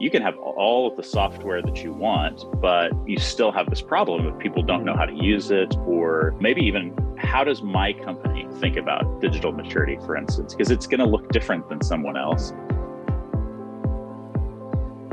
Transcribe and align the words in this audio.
you 0.00 0.10
can 0.10 0.22
have 0.22 0.38
all 0.38 0.86
of 0.86 0.96
the 0.96 1.02
software 1.02 1.60
that 1.60 1.82
you 1.82 1.92
want, 1.92 2.44
but 2.60 2.92
you 3.04 3.18
still 3.18 3.50
have 3.50 3.68
this 3.68 3.82
problem 3.82 4.28
if 4.28 4.38
people 4.38 4.62
don't 4.62 4.84
know 4.84 4.94
how 4.94 5.04
to 5.04 5.12
use 5.12 5.50
it, 5.50 5.76
or 5.78 6.36
maybe 6.40 6.60
even 6.60 6.96
how 7.18 7.42
does 7.42 7.62
my 7.62 7.92
company 7.92 8.46
think 8.60 8.76
about 8.76 9.20
digital 9.20 9.50
maturity, 9.50 9.98
for 10.06 10.16
instance, 10.16 10.54
because 10.54 10.70
it's 10.70 10.86
going 10.86 11.00
to 11.00 11.06
look 11.06 11.28
different 11.32 11.68
than 11.68 11.82
someone 11.82 12.16
else. 12.16 12.52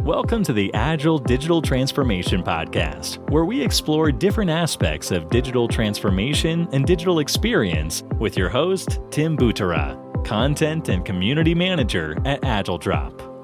Welcome 0.04 0.44
to 0.44 0.54
the 0.54 0.72
Agile 0.76 1.18
Digital 1.18 1.64
Transformation 1.64 2.44
Podcast, 2.44 3.18
where 3.32 3.44
we 3.46 3.60
explore 3.64 4.12
different 4.12 4.52
aspects 4.52 5.10
of 5.10 5.30
digital 5.30 5.68
transformation 5.68 6.70
and 6.74 6.86
digital 6.86 7.18
experience 7.18 8.04
with 8.20 8.38
your 8.38 8.50
host, 8.50 9.00
Tim 9.10 9.36
Butara, 9.36 10.24
Content 10.24 10.90
and 10.90 11.04
Community 11.04 11.56
Manager 11.56 12.16
at 12.24 12.40
AgileDrop. 12.44 13.35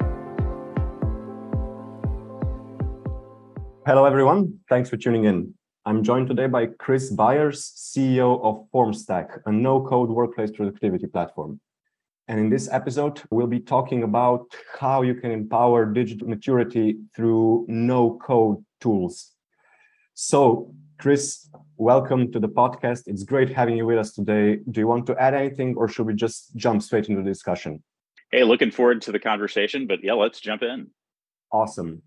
Hello, 3.83 4.05
everyone. 4.05 4.59
Thanks 4.69 4.91
for 4.91 4.97
tuning 4.97 5.23
in. 5.23 5.55
I'm 5.87 6.03
joined 6.03 6.27
today 6.27 6.45
by 6.45 6.67
Chris 6.67 7.09
Byers, 7.09 7.73
CEO 7.75 8.39
of 8.43 8.67
FormStack, 8.71 9.39
a 9.47 9.51
no 9.51 9.81
code 9.81 10.11
workplace 10.11 10.51
productivity 10.51 11.07
platform. 11.07 11.59
And 12.27 12.39
in 12.39 12.51
this 12.51 12.69
episode, 12.71 13.23
we'll 13.31 13.47
be 13.47 13.59
talking 13.59 14.03
about 14.03 14.45
how 14.79 15.01
you 15.01 15.15
can 15.15 15.31
empower 15.31 15.87
digital 15.87 16.29
maturity 16.29 16.97
through 17.15 17.65
no 17.67 18.19
code 18.21 18.63
tools. 18.81 19.31
So, 20.13 20.75
Chris, 20.99 21.49
welcome 21.77 22.31
to 22.33 22.39
the 22.39 22.49
podcast. 22.49 23.07
It's 23.07 23.23
great 23.23 23.49
having 23.49 23.75
you 23.77 23.87
with 23.87 23.97
us 23.97 24.13
today. 24.13 24.59
Do 24.69 24.79
you 24.79 24.85
want 24.85 25.07
to 25.07 25.19
add 25.19 25.33
anything 25.33 25.73
or 25.75 25.87
should 25.87 26.05
we 26.05 26.13
just 26.13 26.55
jump 26.55 26.83
straight 26.83 27.09
into 27.09 27.23
the 27.23 27.27
discussion? 27.27 27.81
Hey, 28.31 28.43
looking 28.43 28.69
forward 28.69 29.01
to 29.01 29.11
the 29.11 29.19
conversation, 29.19 29.87
but 29.87 30.03
yeah, 30.03 30.13
let's 30.13 30.39
jump 30.39 30.61
in. 30.61 30.91
Awesome. 31.51 32.03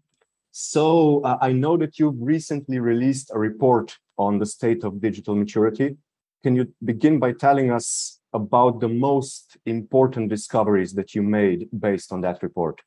So 0.56 1.20
uh, 1.22 1.36
I 1.40 1.50
know 1.50 1.76
that 1.78 1.98
you've 1.98 2.20
recently 2.20 2.78
released 2.78 3.32
a 3.34 3.38
report 3.40 3.98
on 4.16 4.38
the 4.38 4.46
state 4.46 4.84
of 4.84 5.00
digital 5.00 5.34
maturity. 5.34 5.96
Can 6.44 6.54
you 6.54 6.72
begin 6.84 7.18
by 7.18 7.32
telling 7.32 7.72
us 7.72 8.20
about 8.32 8.78
the 8.78 8.88
most 8.88 9.56
important 9.66 10.28
discoveries 10.28 10.92
that 10.92 11.12
you 11.12 11.24
made 11.24 11.68
based 11.76 12.12
on 12.12 12.20
that 12.20 12.40
report? 12.40 12.82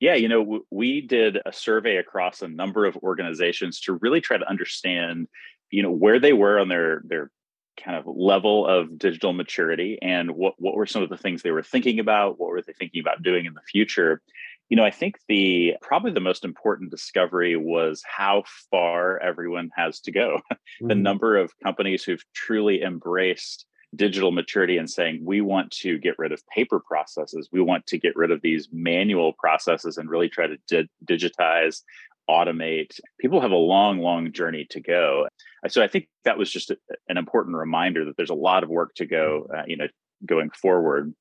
Yeah, 0.00 0.14
you 0.14 0.26
know, 0.26 0.60
we 0.70 1.02
did 1.02 1.36
a 1.44 1.52
survey 1.52 1.96
across 1.96 2.40
a 2.40 2.48
number 2.48 2.86
of 2.86 2.96
organizations 2.96 3.82
to 3.82 3.98
really 4.00 4.22
try 4.22 4.38
to 4.38 4.48
understand, 4.48 5.28
you 5.70 5.82
know, 5.82 5.90
where 5.90 6.18
they 6.18 6.32
were 6.32 6.58
on 6.58 6.68
their 6.68 7.02
their 7.04 7.30
kind 7.76 7.98
of 7.98 8.04
level 8.06 8.66
of 8.66 8.98
digital 8.98 9.34
maturity 9.34 9.98
and 10.00 10.30
what 10.30 10.54
what 10.56 10.74
were 10.74 10.86
some 10.86 11.02
of 11.02 11.10
the 11.10 11.18
things 11.18 11.42
they 11.42 11.50
were 11.50 11.62
thinking 11.62 12.00
about, 12.00 12.40
what 12.40 12.48
were 12.48 12.62
they 12.62 12.72
thinking 12.72 13.02
about 13.02 13.22
doing 13.22 13.44
in 13.44 13.52
the 13.52 13.60
future 13.70 14.22
you 14.70 14.76
know, 14.76 14.84
I 14.84 14.92
think 14.92 15.16
the 15.28 15.74
probably 15.82 16.12
the 16.12 16.20
most 16.20 16.44
important 16.44 16.92
discovery 16.92 17.56
was 17.56 18.02
how 18.06 18.44
far 18.70 19.18
everyone 19.20 19.70
has 19.76 20.00
to 20.00 20.12
go. 20.12 20.40
Mm-hmm. 20.80 20.88
the 20.88 20.94
number 20.94 21.36
of 21.36 21.52
companies 21.64 22.04
who've 22.04 22.24
truly 22.32 22.80
embraced 22.82 23.66
digital 23.96 24.30
maturity 24.30 24.76
and 24.76 24.88
saying 24.88 25.20
we 25.22 25.40
want 25.40 25.70
to 25.72 25.98
get 25.98 26.14
rid 26.16 26.30
of 26.32 26.40
paper 26.46 26.80
processes 26.80 27.48
we 27.50 27.60
want 27.60 27.84
to 27.86 27.98
get 27.98 28.14
rid 28.14 28.30
of 28.30 28.40
these 28.40 28.68
manual 28.72 29.32
processes 29.32 29.98
and 29.98 30.08
really 30.08 30.28
try 30.28 30.46
to 30.46 30.56
di- 30.68 30.88
digitize 31.04 31.82
automate 32.30 33.00
people 33.18 33.40
have 33.40 33.50
a 33.50 33.56
long 33.56 33.98
long 33.98 34.32
journey 34.32 34.64
to 34.70 34.80
go 34.80 35.26
so 35.68 35.82
i 35.82 35.88
think 35.88 36.08
that 36.24 36.38
was 36.38 36.50
just 36.50 36.70
a, 36.70 36.78
an 37.08 37.16
important 37.16 37.56
reminder 37.56 38.04
that 38.04 38.16
there's 38.16 38.30
a 38.30 38.34
lot 38.34 38.62
of 38.62 38.70
work 38.70 38.94
to 38.94 39.04
go 39.04 39.46
mm-hmm. 39.50 39.60
uh, 39.60 39.64
you 39.66 39.76
know 39.76 39.88
going 40.24 40.50
forward 40.50 41.12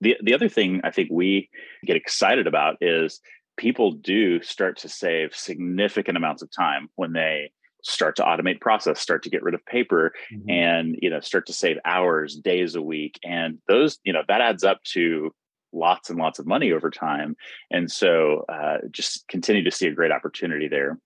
the 0.00 0.16
the 0.22 0.34
other 0.34 0.48
thing 0.48 0.80
I 0.84 0.90
think 0.90 1.08
we 1.10 1.48
get 1.84 1.96
excited 1.96 2.46
about 2.46 2.76
is 2.80 3.20
people 3.56 3.92
do 3.92 4.42
start 4.42 4.78
to 4.78 4.88
save 4.88 5.34
significant 5.34 6.16
amounts 6.16 6.42
of 6.42 6.50
time 6.50 6.88
when 6.96 7.12
they 7.12 7.50
start 7.82 8.16
to 8.16 8.22
automate 8.22 8.60
process 8.60 9.00
start 9.00 9.22
to 9.22 9.30
get 9.30 9.42
rid 9.42 9.54
of 9.54 9.64
paper 9.64 10.12
mm-hmm. 10.32 10.50
and 10.50 10.96
you 11.00 11.08
know 11.08 11.20
start 11.20 11.46
to 11.46 11.52
save 11.52 11.78
hours 11.84 12.36
days 12.36 12.74
a 12.74 12.82
week. 12.82 13.18
And 13.24 13.58
those 13.68 13.98
you 14.04 14.12
know 14.12 14.22
that 14.28 14.40
adds 14.40 14.64
up 14.64 14.82
to 14.94 15.32
lots 15.72 16.10
and 16.10 16.18
lots 16.18 16.38
of 16.38 16.46
money 16.46 16.72
over 16.72 16.90
time. 16.90 17.36
And 17.70 17.90
so 17.90 18.44
uh, 18.48 18.78
just 18.90 19.28
continue 19.28 19.62
to 19.62 19.70
see 19.70 19.86
a 19.86 19.92
great 19.92 20.10
opportunity 20.10 20.68
there. 20.68 20.98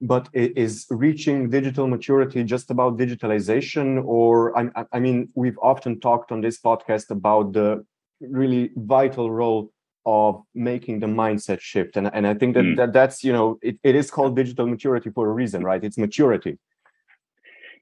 But 0.00 0.28
is 0.32 0.86
reaching 0.90 1.50
digital 1.50 1.88
maturity 1.88 2.44
just 2.44 2.70
about 2.70 2.96
digitalization 2.96 4.02
or 4.04 4.56
I, 4.56 4.84
I 4.92 5.00
mean 5.00 5.28
we've 5.34 5.58
often 5.60 6.00
talked 6.00 6.30
on 6.32 6.40
this 6.40 6.60
podcast 6.60 7.10
about 7.10 7.52
the 7.52 7.84
really 8.20 8.70
vital 8.76 9.30
role 9.30 9.72
of 10.06 10.42
making 10.54 11.00
the 11.00 11.06
mindset 11.06 11.60
shift 11.60 11.96
and, 11.96 12.10
and 12.14 12.26
i 12.26 12.34
think 12.34 12.54
that, 12.54 12.64
mm. 12.64 12.76
that 12.76 12.92
that's 12.92 13.22
you 13.22 13.32
know 13.32 13.58
it, 13.62 13.78
it 13.82 13.94
is 13.94 14.10
called 14.10 14.34
digital 14.34 14.66
maturity 14.66 15.10
for 15.10 15.28
a 15.28 15.32
reason 15.32 15.62
right 15.62 15.84
it's 15.84 15.98
maturity 15.98 16.58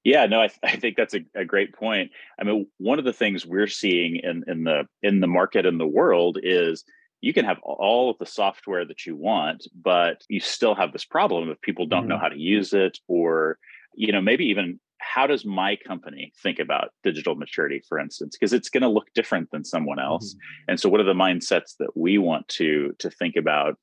yeah 0.02 0.26
no 0.26 0.40
i, 0.40 0.48
th- 0.48 0.58
I 0.62 0.76
think 0.76 0.96
that's 0.96 1.14
a, 1.14 1.20
a, 1.34 1.44
great 1.44 1.74
point 1.74 2.10
i 2.40 2.44
mean 2.44 2.66
one 2.78 2.98
of 2.98 3.04
the 3.04 3.12
things 3.12 3.46
we're 3.46 3.68
seeing 3.68 4.16
in, 4.16 4.44
in 4.48 4.64
the 4.64 4.88
in 5.02 5.20
the 5.20 5.26
market 5.26 5.66
in 5.66 5.78
the 5.78 5.86
world 5.86 6.38
is 6.42 6.84
you 7.20 7.32
can 7.32 7.44
have 7.44 7.58
all 7.62 8.10
of 8.10 8.18
the 8.18 8.26
software 8.26 8.84
that 8.84 9.06
you 9.06 9.14
want 9.16 9.66
but 9.80 10.22
you 10.28 10.40
still 10.40 10.74
have 10.74 10.92
this 10.92 11.04
problem 11.04 11.48
if 11.50 11.60
people 11.60 11.86
don't 11.86 12.04
mm. 12.04 12.08
know 12.08 12.18
how 12.18 12.28
to 12.28 12.38
use 12.38 12.72
it 12.72 12.98
or 13.08 13.58
you 13.94 14.12
know 14.12 14.20
maybe 14.20 14.46
even 14.46 14.80
how 14.98 15.26
does 15.26 15.44
my 15.44 15.76
company 15.76 16.32
think 16.42 16.58
about 16.58 16.90
digital 17.02 17.34
maturity 17.34 17.82
for 17.88 17.98
instance? 17.98 18.36
Because 18.38 18.52
it's 18.52 18.70
going 18.70 18.82
to 18.82 18.88
look 18.88 19.08
different 19.14 19.50
than 19.50 19.64
someone 19.64 19.98
else. 19.98 20.34
Mm-hmm. 20.34 20.70
and 20.70 20.80
so 20.80 20.88
what 20.88 21.00
are 21.00 21.04
the 21.04 21.14
mindsets 21.14 21.76
that 21.78 21.96
we 21.96 22.18
want 22.18 22.48
to 22.48 22.94
to 22.98 23.10
think 23.10 23.36
about? 23.36 23.78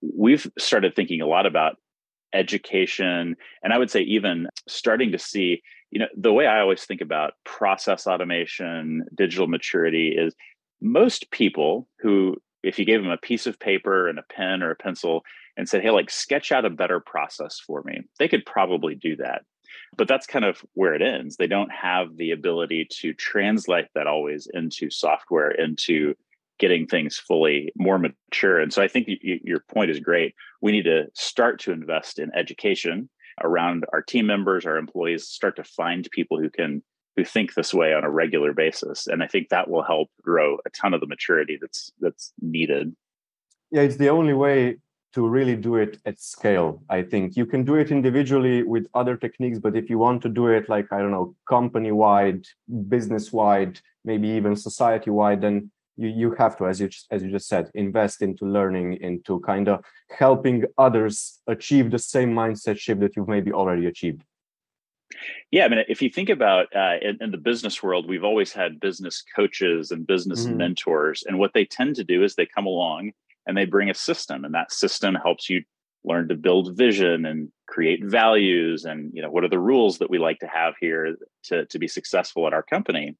We've 0.00 0.50
started 0.58 0.94
thinking 0.94 1.20
a 1.20 1.26
lot 1.26 1.46
about 1.46 1.76
education 2.34 3.36
and 3.62 3.72
i 3.72 3.78
would 3.78 3.90
say 3.90 4.00
even 4.00 4.48
starting 4.68 5.12
to 5.12 5.18
see 5.18 5.62
you 5.90 5.98
know 5.98 6.06
the 6.16 6.32
way 6.32 6.46
i 6.46 6.60
always 6.60 6.84
think 6.84 7.00
about 7.00 7.32
process 7.44 8.06
automation 8.06 9.04
digital 9.14 9.46
maturity 9.46 10.08
is 10.08 10.34
most 10.82 11.30
people 11.30 11.88
who 12.00 12.36
if 12.62 12.78
you 12.78 12.84
gave 12.84 13.02
them 13.02 13.10
a 13.10 13.16
piece 13.16 13.46
of 13.46 13.58
paper 13.58 14.08
and 14.08 14.18
a 14.18 14.24
pen 14.30 14.62
or 14.62 14.70
a 14.70 14.76
pencil 14.76 15.22
and 15.56 15.68
said 15.68 15.80
hey 15.80 15.90
like 15.90 16.10
sketch 16.10 16.52
out 16.52 16.66
a 16.66 16.70
better 16.70 17.00
process 17.00 17.58
for 17.66 17.82
me 17.84 18.02
they 18.18 18.28
could 18.28 18.44
probably 18.44 18.94
do 18.94 19.16
that 19.16 19.42
but 19.96 20.08
that's 20.08 20.26
kind 20.26 20.44
of 20.44 20.64
where 20.74 20.94
it 20.94 21.02
ends. 21.02 21.36
They 21.36 21.46
don't 21.46 21.72
have 21.72 22.16
the 22.16 22.30
ability 22.30 22.88
to 23.00 23.12
translate 23.14 23.86
that 23.94 24.06
always 24.06 24.48
into 24.52 24.90
software, 24.90 25.50
into 25.50 26.14
getting 26.58 26.86
things 26.86 27.18
fully 27.18 27.72
more 27.76 27.98
mature. 27.98 28.58
And 28.58 28.72
so 28.72 28.82
I 28.82 28.88
think 28.88 29.08
your 29.22 29.60
point 29.60 29.90
is 29.90 30.00
great. 30.00 30.34
We 30.60 30.72
need 30.72 30.84
to 30.84 31.06
start 31.14 31.60
to 31.60 31.72
invest 31.72 32.18
in 32.18 32.34
education 32.34 33.08
around 33.42 33.84
our 33.92 34.02
team 34.02 34.26
members, 34.26 34.66
our 34.66 34.76
employees, 34.76 35.28
start 35.28 35.56
to 35.56 35.64
find 35.64 36.08
people 36.10 36.40
who 36.40 36.50
can 36.50 36.82
who 37.18 37.24
think 37.24 37.54
this 37.54 37.74
way 37.74 37.92
on 37.94 38.04
a 38.04 38.10
regular 38.10 38.52
basis 38.52 39.08
and 39.08 39.24
i 39.24 39.26
think 39.26 39.48
that 39.48 39.68
will 39.68 39.82
help 39.82 40.08
grow 40.22 40.56
a 40.64 40.70
ton 40.70 40.94
of 40.94 41.00
the 41.00 41.06
maturity 41.06 41.58
that's 41.60 41.90
that's 41.98 42.32
needed 42.40 42.94
yeah 43.72 43.82
it's 43.82 43.96
the 43.96 44.08
only 44.08 44.32
way 44.32 44.76
to 45.14 45.26
really 45.26 45.56
do 45.56 45.76
it 45.76 45.98
at 46.04 46.20
scale 46.20 46.82
i 46.88 47.02
think 47.02 47.36
you 47.36 47.46
can 47.46 47.64
do 47.64 47.74
it 47.76 47.90
individually 47.90 48.62
with 48.62 48.86
other 48.94 49.16
techniques 49.16 49.58
but 49.58 49.76
if 49.76 49.88
you 49.88 49.98
want 49.98 50.20
to 50.22 50.28
do 50.28 50.48
it 50.48 50.68
like 50.68 50.86
i 50.92 50.98
don't 50.98 51.10
know 51.10 51.34
company 51.48 51.92
wide 51.92 52.44
business 52.88 53.32
wide 53.32 53.80
maybe 54.04 54.28
even 54.28 54.54
society 54.54 55.10
wide 55.10 55.40
then 55.40 55.70
you, 55.96 56.08
you 56.08 56.34
have 56.34 56.56
to 56.56 56.66
as 56.66 56.80
you 56.80 56.88
as 57.10 57.22
you 57.22 57.30
just 57.30 57.48
said 57.48 57.70
invest 57.74 58.22
into 58.22 58.44
learning 58.44 58.94
into 59.00 59.40
kind 59.40 59.68
of 59.68 59.84
helping 60.10 60.64
others 60.76 61.40
achieve 61.46 61.90
the 61.90 61.98
same 61.98 62.32
mindset 62.32 62.78
shift 62.78 63.00
that 63.00 63.16
you've 63.16 63.28
maybe 63.28 63.52
already 63.52 63.86
achieved 63.86 64.22
yeah, 65.50 65.64
I 65.64 65.68
mean, 65.68 65.82
if 65.88 66.02
you 66.02 66.10
think 66.10 66.28
about 66.28 66.66
uh, 66.76 66.96
in, 67.00 67.16
in, 67.22 67.30
the 67.30 67.38
business 67.38 67.82
world, 67.82 68.06
we've 68.06 68.24
always 68.24 68.52
had 68.52 68.78
business 68.78 69.24
coaches 69.34 69.90
and 69.90 70.06
business 70.06 70.44
mm-hmm. 70.44 70.58
mentors, 70.58 71.24
and 71.26 71.38
what 71.38 71.54
they 71.54 71.64
tend 71.64 71.96
to 71.96 72.04
do 72.04 72.22
is 72.22 72.34
they 72.34 72.44
come 72.44 72.66
along 72.66 73.12
and 73.48 73.56
they 73.56 73.64
bring 73.64 73.90
a 73.90 73.94
system 73.94 74.44
and 74.44 74.54
that 74.54 74.70
system 74.70 75.14
helps 75.16 75.50
you 75.50 75.62
learn 76.04 76.28
to 76.28 76.36
build 76.36 76.76
vision 76.76 77.26
and 77.26 77.50
create 77.66 78.04
values 78.04 78.84
and 78.84 79.10
you 79.12 79.20
know 79.20 79.30
what 79.30 79.42
are 79.44 79.48
the 79.48 79.58
rules 79.58 79.98
that 79.98 80.10
we 80.10 80.18
like 80.18 80.38
to 80.38 80.46
have 80.46 80.74
here 80.80 81.16
to, 81.42 81.66
to 81.66 81.78
be 81.78 81.88
successful 81.88 82.46
at 82.46 82.52
our 82.52 82.62
company. 82.62 83.16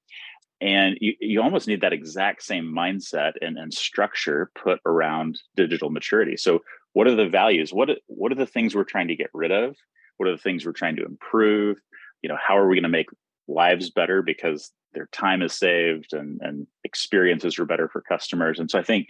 And 0.60 0.98
you, 1.00 1.14
you 1.20 1.40
almost 1.40 1.68
need 1.68 1.82
that 1.82 1.92
exact 1.92 2.42
same 2.42 2.64
mindset 2.64 3.32
and, 3.40 3.56
and 3.58 3.72
structure 3.72 4.50
put 4.60 4.80
around 4.84 5.40
digital 5.54 5.88
maturity. 5.88 6.36
So 6.36 6.60
what 6.94 7.06
are 7.06 7.14
the 7.14 7.28
values? 7.28 7.72
What 7.72 7.90
what 8.06 8.32
are 8.32 8.36
the 8.36 8.46
things 8.46 8.74
we're 8.74 8.84
trying 8.84 9.08
to 9.08 9.16
get 9.16 9.30
rid 9.34 9.50
of? 9.50 9.76
What 10.16 10.28
are 10.28 10.32
the 10.32 10.42
things 10.42 10.64
we're 10.64 10.72
trying 10.72 10.96
to 10.96 11.04
improve? 11.04 11.78
You 12.22 12.28
know 12.28 12.38
how 12.40 12.56
are 12.58 12.68
we 12.68 12.76
going 12.76 12.82
to 12.82 12.88
make 12.88 13.08
lives 13.46 13.90
better 13.90 14.22
because 14.22 14.70
their 14.94 15.08
time 15.12 15.42
is 15.42 15.52
saved 15.52 16.12
and, 16.12 16.40
and 16.42 16.66
experiences 16.84 17.58
are 17.58 17.66
better 17.66 17.88
for 17.88 18.00
customers? 18.00 18.58
And 18.58 18.70
so 18.70 18.78
i 18.78 18.82
think 18.82 19.08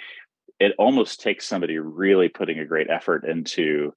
it 0.60 0.75
almost 0.78 1.20
takes 1.20 1.46
somebody 1.46 1.78
really 1.78 2.28
putting 2.28 2.58
a 2.58 2.64
great 2.64 2.88
effort 2.90 3.25
into 3.25 3.94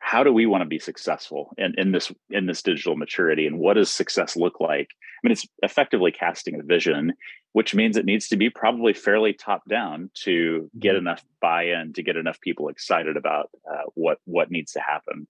how 0.00 0.24
do 0.24 0.32
we 0.32 0.46
want 0.46 0.62
to 0.62 0.66
be 0.66 0.78
successful 0.78 1.52
in, 1.58 1.74
in 1.76 1.92
this 1.92 2.10
in 2.30 2.46
this 2.46 2.62
digital 2.62 2.96
maturity 2.96 3.46
and 3.46 3.58
what 3.58 3.74
does 3.74 3.90
success 3.90 4.36
look 4.36 4.60
like? 4.60 4.88
I 4.90 5.20
mean 5.22 5.32
it's 5.32 5.46
effectively 5.62 6.12
casting 6.12 6.58
a 6.58 6.62
vision 6.62 7.14
which 7.52 7.74
means 7.74 7.96
it 7.96 8.04
needs 8.04 8.28
to 8.28 8.36
be 8.36 8.48
probably 8.48 8.92
fairly 8.92 9.32
top 9.32 9.62
down 9.68 10.10
to 10.14 10.70
get 10.78 10.90
mm-hmm. 10.90 10.98
enough 10.98 11.24
buy-in 11.40 11.92
to 11.94 12.02
get 12.02 12.16
enough 12.16 12.40
people 12.40 12.68
excited 12.68 13.16
about 13.16 13.50
uh, 13.70 13.82
what 13.94 14.18
what 14.24 14.50
needs 14.50 14.72
to 14.72 14.80
happen. 14.80 15.26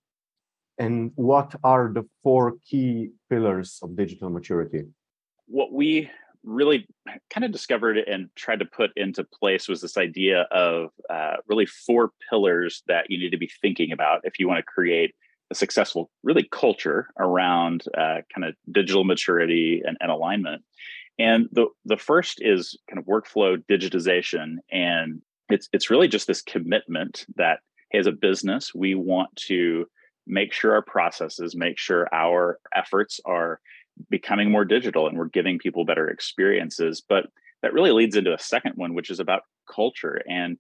And 0.79 1.13
what 1.15 1.55
are 1.63 1.91
the 1.93 2.05
four 2.23 2.55
key 2.65 3.11
pillars 3.29 3.79
of 3.83 3.97
digital 3.97 4.31
maturity? 4.31 4.85
What 5.47 5.73
we 5.73 6.11
really 6.45 6.87
kind 7.31 7.45
of 7.45 7.53
discovered 7.53 7.99
and 7.99 8.29
tried 8.35 8.61
to 8.61 8.65
put 8.65 8.91
into 8.97 9.25
place 9.25 9.69
was 9.69 9.81
this 9.81 9.97
idea 9.97 10.43
of 10.51 10.91
uh, 11.09 11.37
really 11.49 11.67
four 11.67 12.13
pillars 12.29 12.83
that 12.89 13.07
you 13.11 13.19
need 13.19 13.31
to 13.31 13.39
be 13.39 13.51
thinking 13.61 13.93
about 13.93 14.21
if 14.25 14.39
you 14.39 14.49
want 14.49 14.59
to 14.59 14.63
create 14.63 15.15
a 15.51 15.55
successful 15.55 16.11
really 16.23 16.49
culture 16.51 17.09
around 17.19 17.85
uh, 17.99 18.19
kind 18.35 18.45
of 18.45 18.55
digital 18.71 19.05
maturity 19.05 19.83
and, 19.85 19.97
and 20.01 20.11
alignment. 20.11 20.63
And 21.19 21.49
the 21.53 21.67
the 21.85 21.99
first 21.99 22.39
is 22.41 22.79
kind 22.89 22.99
of 22.99 23.05
workflow 23.05 23.63
digitization, 23.71 24.57
and 24.71 25.21
it's 25.51 25.69
it's 25.73 25.91
really 25.91 26.09
just 26.09 26.27
this 26.27 26.41
commitment 26.41 27.27
that 27.37 27.59
as 27.93 28.07
a 28.07 28.13
business 28.13 28.73
we 28.75 28.95
want 28.95 29.35
to 29.49 29.87
make 30.27 30.53
sure 30.53 30.73
our 30.73 30.83
processes, 30.83 31.57
make 31.57 31.79
sure 31.79 32.09
our 32.15 32.59
efforts 32.75 33.21
are 33.25 33.61
becoming 34.09 34.51
more 34.51 34.65
digital, 34.65 35.07
and 35.07 35.19
we're 35.19 35.27
giving 35.27 35.59
people 35.59 35.85
better 35.85 36.09
experiences. 36.09 37.03
But 37.07 37.27
that 37.63 37.73
really 37.73 37.93
leads 37.93 38.17
into 38.17 38.33
a 38.33 38.39
second 38.39 38.73
one, 38.77 38.95
which 38.95 39.11
is 39.11 39.21
about 39.21 39.43
culture. 39.73 40.21
And 40.29 40.59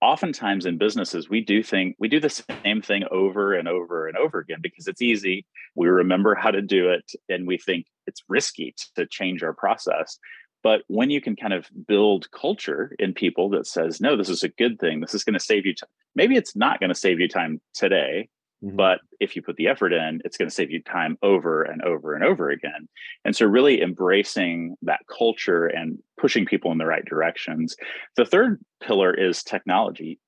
oftentimes 0.00 0.66
in 0.66 0.76
businesses 0.78 1.30
we 1.30 1.40
do 1.40 1.62
think 1.62 1.94
we 1.98 2.08
do 2.08 2.18
the 2.18 2.44
same 2.64 2.82
thing 2.82 3.04
over 3.12 3.54
and 3.54 3.68
over 3.68 4.08
and 4.08 4.16
over 4.16 4.40
again 4.40 4.58
because 4.60 4.88
it's 4.88 5.00
easy. 5.00 5.46
We 5.76 5.86
remember 5.86 6.34
how 6.34 6.50
to 6.50 6.60
do 6.60 6.90
it 6.90 7.12
and 7.28 7.46
we 7.46 7.56
think 7.56 7.86
it's 8.06 8.22
risky 8.28 8.74
to 8.96 9.06
change 9.06 9.44
our 9.44 9.52
process. 9.52 10.18
But 10.64 10.82
when 10.88 11.10
you 11.10 11.20
can 11.20 11.36
kind 11.36 11.52
of 11.52 11.68
build 11.86 12.30
culture 12.32 12.94
in 12.98 13.14
people 13.14 13.48
that 13.50 13.66
says 13.66 14.00
no 14.00 14.16
this 14.16 14.28
is 14.28 14.42
a 14.42 14.48
good 14.48 14.80
thing. 14.80 15.00
This 15.00 15.14
is 15.14 15.22
going 15.22 15.34
to 15.34 15.40
save 15.40 15.66
you 15.66 15.74
time 15.74 15.88
maybe 16.16 16.36
it's 16.36 16.56
not 16.56 16.80
going 16.80 16.90
to 16.90 16.98
save 16.98 17.20
you 17.20 17.28
time 17.28 17.60
today 17.72 18.28
Mm-hmm. 18.62 18.76
But 18.76 19.00
if 19.20 19.34
you 19.34 19.42
put 19.42 19.56
the 19.56 19.68
effort 19.68 19.92
in, 19.92 20.20
it's 20.24 20.36
going 20.36 20.48
to 20.48 20.54
save 20.54 20.70
you 20.70 20.82
time 20.82 21.18
over 21.22 21.62
and 21.62 21.82
over 21.82 22.14
and 22.14 22.24
over 22.24 22.50
again. 22.50 22.88
And 23.24 23.34
so, 23.34 23.46
really 23.46 23.82
embracing 23.82 24.76
that 24.82 25.00
culture 25.08 25.66
and 25.66 25.98
pushing 26.18 26.46
people 26.46 26.70
in 26.70 26.78
the 26.78 26.86
right 26.86 27.04
directions. 27.04 27.76
The 28.16 28.24
third 28.24 28.60
pillar 28.80 29.12
is 29.12 29.42
technology. 29.42 30.18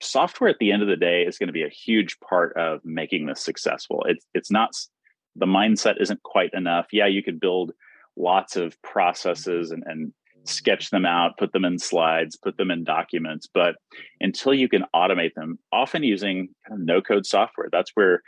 Software 0.00 0.50
at 0.50 0.58
the 0.58 0.72
end 0.72 0.82
of 0.82 0.88
the 0.88 0.96
day 0.96 1.22
is 1.22 1.38
going 1.38 1.46
to 1.46 1.52
be 1.52 1.62
a 1.62 1.68
huge 1.68 2.18
part 2.20 2.56
of 2.56 2.80
making 2.84 3.26
this 3.26 3.40
successful. 3.40 4.04
It's, 4.08 4.26
it's 4.34 4.50
not, 4.50 4.72
the 5.36 5.46
mindset 5.46 6.00
isn't 6.00 6.22
quite 6.22 6.52
enough. 6.52 6.88
Yeah, 6.92 7.06
you 7.06 7.22
could 7.22 7.40
build 7.40 7.72
lots 8.16 8.56
of 8.56 8.80
processes 8.82 9.70
and, 9.70 9.82
and 9.86 10.12
sketch 10.44 10.90
them 10.90 11.06
out, 11.06 11.38
put 11.38 11.52
them 11.52 11.64
in 11.64 11.78
slides, 11.78 12.36
put 12.36 12.56
them 12.56 12.70
in 12.70 12.84
documents. 12.84 13.48
But 13.52 13.76
until 14.20 14.54
you 14.54 14.68
can 14.68 14.84
automate 14.94 15.34
them, 15.34 15.58
often 15.72 16.02
using 16.02 16.48
kind 16.68 16.80
of 16.80 16.86
no 16.86 17.00
code 17.00 17.26
software, 17.26 17.68
that's 17.70 17.90
where 17.94 18.22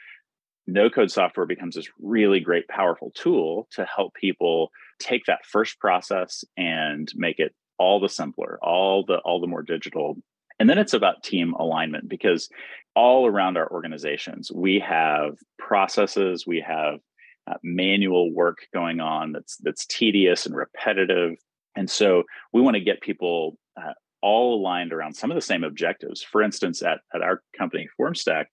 no 0.66 0.90
code 0.90 1.10
software 1.10 1.46
becomes 1.46 1.76
this 1.76 1.88
really 2.00 2.40
great, 2.40 2.68
powerful 2.68 3.12
tool 3.14 3.68
to 3.72 3.84
help 3.84 4.14
people 4.14 4.70
take 4.98 5.24
that 5.26 5.44
first 5.46 5.78
process 5.78 6.44
and 6.56 7.10
make 7.14 7.38
it 7.38 7.54
all 7.78 8.00
the 8.00 8.08
simpler, 8.08 8.58
all 8.62 9.04
the 9.04 9.18
all 9.18 9.40
the 9.40 9.46
more 9.46 9.62
digital. 9.62 10.16
And 10.58 10.68
then 10.68 10.78
it's 10.78 10.94
about 10.94 11.22
team 11.22 11.52
alignment 11.54 12.08
because 12.08 12.48
all 12.94 13.26
around 13.26 13.58
our 13.58 13.70
organizations, 13.70 14.50
we 14.50 14.80
have 14.80 15.36
processes, 15.58 16.46
we 16.46 16.64
have 16.66 17.00
uh, 17.48 17.54
manual 17.62 18.32
work 18.32 18.66
going 18.74 19.00
on 19.00 19.32
that's 19.32 19.56
that's 19.58 19.86
tedious 19.86 20.46
and 20.46 20.56
repetitive 20.56 21.36
and 21.76 21.88
so 21.88 22.24
we 22.52 22.60
want 22.60 22.74
to 22.74 22.80
get 22.80 23.00
people 23.00 23.58
uh, 23.76 23.92
all 24.22 24.60
aligned 24.60 24.92
around 24.92 25.14
some 25.14 25.30
of 25.30 25.34
the 25.34 25.42
same 25.42 25.62
objectives. 25.62 26.22
For 26.22 26.42
instance, 26.42 26.82
at, 26.82 26.98
at 27.14 27.22
our 27.22 27.42
company, 27.56 27.88
FormStack, 28.00 28.46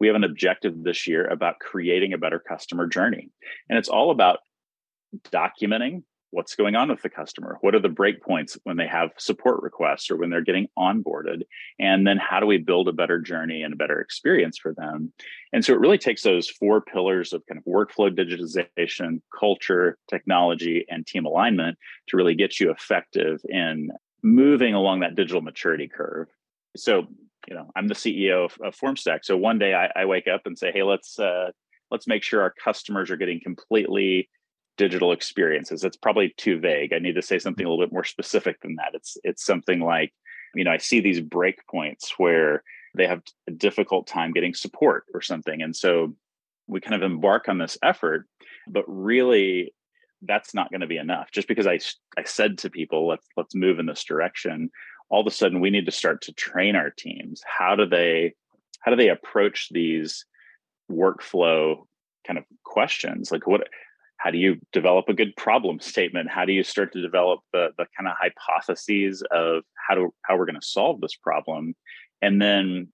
we 0.00 0.06
have 0.06 0.16
an 0.16 0.24
objective 0.24 0.74
this 0.82 1.06
year 1.06 1.26
about 1.26 1.58
creating 1.58 2.12
a 2.12 2.18
better 2.18 2.38
customer 2.38 2.86
journey. 2.86 3.30
And 3.68 3.78
it's 3.78 3.88
all 3.88 4.10
about 4.10 4.38
documenting 5.32 6.04
what's 6.30 6.54
going 6.54 6.76
on 6.76 6.90
with 6.90 7.02
the 7.02 7.08
customer? 7.08 7.58
What 7.60 7.74
are 7.74 7.80
the 7.80 7.88
breakpoints 7.88 8.58
when 8.64 8.76
they 8.76 8.86
have 8.86 9.10
support 9.18 9.62
requests 9.62 10.10
or 10.10 10.16
when 10.16 10.30
they're 10.30 10.42
getting 10.42 10.68
onboarded? 10.78 11.42
And 11.78 12.06
then 12.06 12.18
how 12.18 12.40
do 12.40 12.46
we 12.46 12.58
build 12.58 12.88
a 12.88 12.92
better 12.92 13.18
journey 13.18 13.62
and 13.62 13.72
a 13.72 13.76
better 13.76 14.00
experience 14.00 14.58
for 14.58 14.74
them? 14.74 15.12
And 15.52 15.64
so 15.64 15.72
it 15.72 15.80
really 15.80 15.98
takes 15.98 16.22
those 16.22 16.48
four 16.48 16.80
pillars 16.80 17.32
of 17.32 17.42
kind 17.46 17.58
of 17.58 17.64
workflow 17.64 18.10
digitization 18.10 19.20
culture 19.38 19.98
technology 20.08 20.84
and 20.88 21.06
team 21.06 21.24
alignment 21.24 21.78
to 22.08 22.16
really 22.16 22.34
get 22.34 22.60
you 22.60 22.70
effective 22.70 23.40
in 23.48 23.90
moving 24.22 24.74
along 24.74 25.00
that 25.00 25.14
digital 25.14 25.40
maturity 25.40 25.88
curve. 25.88 26.28
So 26.76 27.06
you 27.46 27.54
know 27.54 27.70
i'm 27.76 27.88
the 27.88 27.94
ceo 27.94 28.44
of, 28.44 28.58
of 28.62 28.76
formstack. 28.76 29.20
So 29.22 29.36
one 29.36 29.58
day 29.58 29.72
I, 29.74 30.02
I, 30.02 30.04
wake 30.04 30.26
up 30.26 30.42
and 30.44 30.58
say 30.58 30.72
hey 30.72 30.82
let's 30.82 31.18
uh, 31.18 31.50
let's 31.90 32.06
make 32.06 32.22
sure 32.22 32.42
our 32.42 32.52
customers 32.62 33.10
are 33.10 33.16
getting 33.16 33.40
completely 33.40 34.28
digital 34.78 35.12
experiences. 35.12 35.84
It's 35.84 35.96
probably 35.96 36.32
too 36.38 36.58
vague. 36.58 36.94
I 36.94 36.98
need 36.98 37.16
to 37.16 37.22
say 37.22 37.38
something 37.38 37.66
a 37.66 37.68
little 37.68 37.84
bit 37.84 37.92
more 37.92 38.04
specific 38.04 38.62
than 38.62 38.76
that. 38.76 38.92
It's 38.94 39.18
it's 39.24 39.44
something 39.44 39.80
like, 39.80 40.14
you 40.54 40.64
know, 40.64 40.70
I 40.70 40.78
see 40.78 41.00
these 41.00 41.20
breakpoints 41.20 42.12
where 42.16 42.62
they 42.96 43.06
have 43.06 43.22
a 43.46 43.50
difficult 43.50 44.06
time 44.06 44.32
getting 44.32 44.54
support 44.54 45.04
or 45.12 45.20
something. 45.20 45.60
And 45.60 45.76
so 45.76 46.14
we 46.66 46.80
kind 46.80 46.94
of 46.94 47.02
embark 47.02 47.48
on 47.48 47.58
this 47.58 47.76
effort, 47.82 48.26
but 48.66 48.84
really 48.86 49.74
that's 50.22 50.54
not 50.54 50.70
going 50.70 50.80
to 50.80 50.86
be 50.86 50.96
enough. 50.96 51.30
Just 51.30 51.48
because 51.48 51.66
I 51.66 51.78
I 52.16 52.24
said 52.24 52.56
to 52.58 52.70
people, 52.70 53.06
let's 53.06 53.26
let's 53.36 53.54
move 53.54 53.78
in 53.78 53.86
this 53.86 54.04
direction, 54.04 54.70
all 55.10 55.20
of 55.20 55.26
a 55.26 55.30
sudden 55.30 55.60
we 55.60 55.70
need 55.70 55.86
to 55.86 55.92
start 55.92 56.22
to 56.22 56.32
train 56.32 56.76
our 56.76 56.90
teams. 56.90 57.42
How 57.44 57.76
do 57.76 57.84
they 57.84 58.34
how 58.80 58.92
do 58.92 58.96
they 58.96 59.08
approach 59.08 59.68
these 59.70 60.24
workflow 60.90 61.84
kind 62.26 62.38
of 62.38 62.44
questions? 62.64 63.32
Like 63.32 63.46
what 63.46 63.68
how 64.18 64.30
do 64.30 64.38
you 64.38 64.56
develop 64.72 65.08
a 65.08 65.14
good 65.14 65.34
problem 65.36 65.80
statement? 65.80 66.30
How 66.30 66.44
do 66.44 66.52
you 66.52 66.62
start 66.62 66.92
to 66.92 67.02
develop 67.02 67.40
the, 67.52 67.70
the 67.78 67.86
kind 67.96 68.08
of 68.08 68.14
hypotheses 68.20 69.22
of 69.30 69.62
how 69.88 69.94
to 69.94 70.14
how 70.22 70.36
we're 70.36 70.46
going 70.46 70.60
to 70.60 70.66
solve 70.66 71.00
this 71.00 71.14
problem? 71.14 71.74
And 72.20 72.42
then 72.42 72.88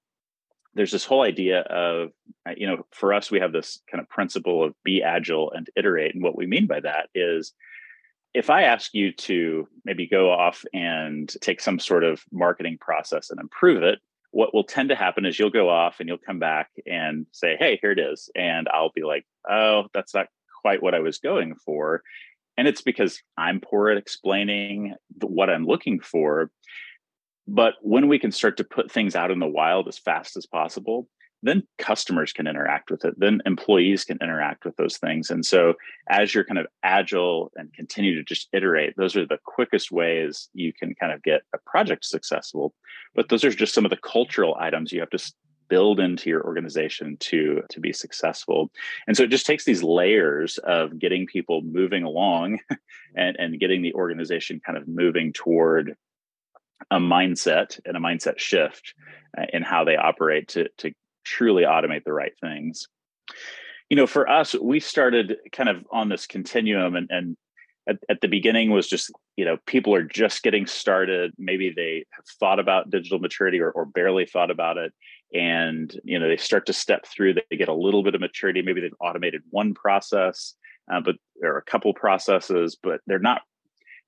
there's 0.74 0.92
this 0.92 1.04
whole 1.04 1.22
idea 1.22 1.60
of 1.60 2.10
uh, 2.48 2.52
you 2.56 2.66
know 2.66 2.86
for 2.92 3.12
us 3.12 3.30
we 3.30 3.40
have 3.40 3.52
this 3.52 3.80
kind 3.90 4.00
of 4.00 4.08
principle 4.08 4.62
of 4.62 4.74
be 4.84 5.02
agile 5.02 5.50
and 5.52 5.68
iterate. 5.76 6.14
And 6.14 6.22
what 6.22 6.36
we 6.36 6.46
mean 6.46 6.66
by 6.66 6.80
that 6.80 7.08
is 7.14 7.52
if 8.34 8.50
i 8.50 8.64
ask 8.64 8.92
you 8.94 9.12
to 9.12 9.66
maybe 9.84 10.06
go 10.06 10.30
off 10.30 10.64
and 10.74 11.32
take 11.40 11.60
some 11.60 11.78
sort 11.78 12.02
of 12.02 12.22
marketing 12.32 12.76
process 12.80 13.30
and 13.30 13.40
improve 13.40 13.82
it 13.82 14.00
what 14.32 14.52
will 14.52 14.64
tend 14.64 14.88
to 14.88 14.96
happen 14.96 15.24
is 15.24 15.38
you'll 15.38 15.48
go 15.48 15.68
off 15.68 16.00
and 16.00 16.08
you'll 16.08 16.18
come 16.18 16.40
back 16.40 16.68
and 16.86 17.24
say 17.30 17.56
hey 17.56 17.78
here 17.80 17.92
it 17.92 18.00
is. 18.00 18.28
And 18.34 18.68
i'll 18.68 18.92
be 18.92 19.04
like 19.04 19.24
oh 19.48 19.84
that's 19.94 20.12
not 20.12 20.26
quite 20.64 20.82
what 20.82 20.94
I 20.94 21.00
was 21.00 21.18
going 21.18 21.54
for. 21.56 22.02
And 22.56 22.66
it's 22.66 22.80
because 22.80 23.20
I'm 23.36 23.60
poor 23.60 23.90
at 23.90 23.98
explaining 23.98 24.94
what 25.20 25.50
I'm 25.50 25.66
looking 25.66 26.00
for. 26.00 26.50
But 27.46 27.74
when 27.82 28.08
we 28.08 28.18
can 28.18 28.32
start 28.32 28.56
to 28.56 28.64
put 28.64 28.90
things 28.90 29.14
out 29.14 29.30
in 29.30 29.40
the 29.40 29.46
wild 29.46 29.88
as 29.88 29.98
fast 29.98 30.38
as 30.38 30.46
possible, 30.46 31.06
then 31.42 31.62
customers 31.76 32.32
can 32.32 32.46
interact 32.46 32.90
with 32.90 33.04
it. 33.04 33.12
Then 33.18 33.42
employees 33.44 34.04
can 34.04 34.16
interact 34.22 34.64
with 34.64 34.74
those 34.76 34.96
things. 34.96 35.30
And 35.30 35.44
so, 35.44 35.74
as 36.08 36.34
you're 36.34 36.44
kind 36.44 36.58
of 36.58 36.66
agile 36.82 37.52
and 37.56 37.70
continue 37.74 38.14
to 38.14 38.24
just 38.24 38.48
iterate, 38.54 38.94
those 38.96 39.14
are 39.14 39.26
the 39.26 39.38
quickest 39.44 39.92
ways 39.92 40.48
you 40.54 40.72
can 40.72 40.94
kind 40.94 41.12
of 41.12 41.22
get 41.22 41.42
a 41.54 41.58
project 41.66 42.06
successful. 42.06 42.72
But 43.14 43.28
those 43.28 43.44
are 43.44 43.50
just 43.50 43.74
some 43.74 43.84
of 43.84 43.90
the 43.90 43.98
cultural 43.98 44.56
items 44.58 44.90
you 44.90 45.00
have 45.00 45.10
to 45.10 45.32
build 45.68 46.00
into 46.00 46.30
your 46.30 46.44
organization 46.44 47.16
to 47.18 47.62
to 47.70 47.80
be 47.80 47.92
successful. 47.92 48.70
And 49.06 49.16
so 49.16 49.24
it 49.24 49.30
just 49.30 49.46
takes 49.46 49.64
these 49.64 49.82
layers 49.82 50.58
of 50.58 50.98
getting 50.98 51.26
people 51.26 51.62
moving 51.62 52.02
along 52.02 52.60
and 53.16 53.36
and 53.38 53.60
getting 53.60 53.82
the 53.82 53.94
organization 53.94 54.60
kind 54.64 54.78
of 54.78 54.88
moving 54.88 55.32
toward 55.32 55.96
a 56.90 56.98
mindset 56.98 57.80
and 57.84 57.96
a 57.96 58.00
mindset 58.00 58.38
shift 58.38 58.94
uh, 59.38 59.46
in 59.52 59.62
how 59.62 59.84
they 59.84 59.96
operate 59.96 60.48
to 60.48 60.68
to 60.78 60.92
truly 61.24 61.64
automate 61.64 62.04
the 62.04 62.12
right 62.12 62.34
things. 62.40 62.86
You 63.90 63.96
know 63.96 64.06
for 64.06 64.28
us 64.28 64.54
we 64.54 64.80
started 64.80 65.36
kind 65.52 65.68
of 65.68 65.84
on 65.90 66.08
this 66.08 66.26
continuum 66.26 66.96
and 66.96 67.08
and 67.10 67.36
at, 67.88 67.98
at 68.08 68.20
the 68.20 68.28
beginning 68.28 68.70
was 68.70 68.88
just 68.88 69.10
you 69.36 69.44
know 69.44 69.58
people 69.66 69.94
are 69.94 70.04
just 70.04 70.42
getting 70.42 70.66
started. 70.66 71.32
Maybe 71.38 71.72
they 71.74 72.04
have 72.10 72.24
thought 72.40 72.58
about 72.58 72.90
digital 72.90 73.18
maturity 73.18 73.60
or, 73.60 73.70
or 73.70 73.84
barely 73.84 74.26
thought 74.26 74.50
about 74.50 74.78
it 74.78 74.92
and 75.34 76.00
you 76.04 76.18
know 76.18 76.28
they 76.28 76.36
start 76.36 76.66
to 76.66 76.72
step 76.72 77.06
through 77.06 77.34
they 77.34 77.56
get 77.56 77.68
a 77.68 77.74
little 77.74 78.02
bit 78.02 78.14
of 78.14 78.20
maturity 78.20 78.62
maybe 78.62 78.80
they've 78.80 78.94
automated 79.00 79.42
one 79.50 79.74
process 79.74 80.54
uh, 80.92 81.00
but 81.00 81.16
there 81.40 81.52
are 81.54 81.58
a 81.58 81.62
couple 81.62 81.92
processes 81.92 82.76
but 82.80 83.00
they're 83.06 83.18
not 83.18 83.42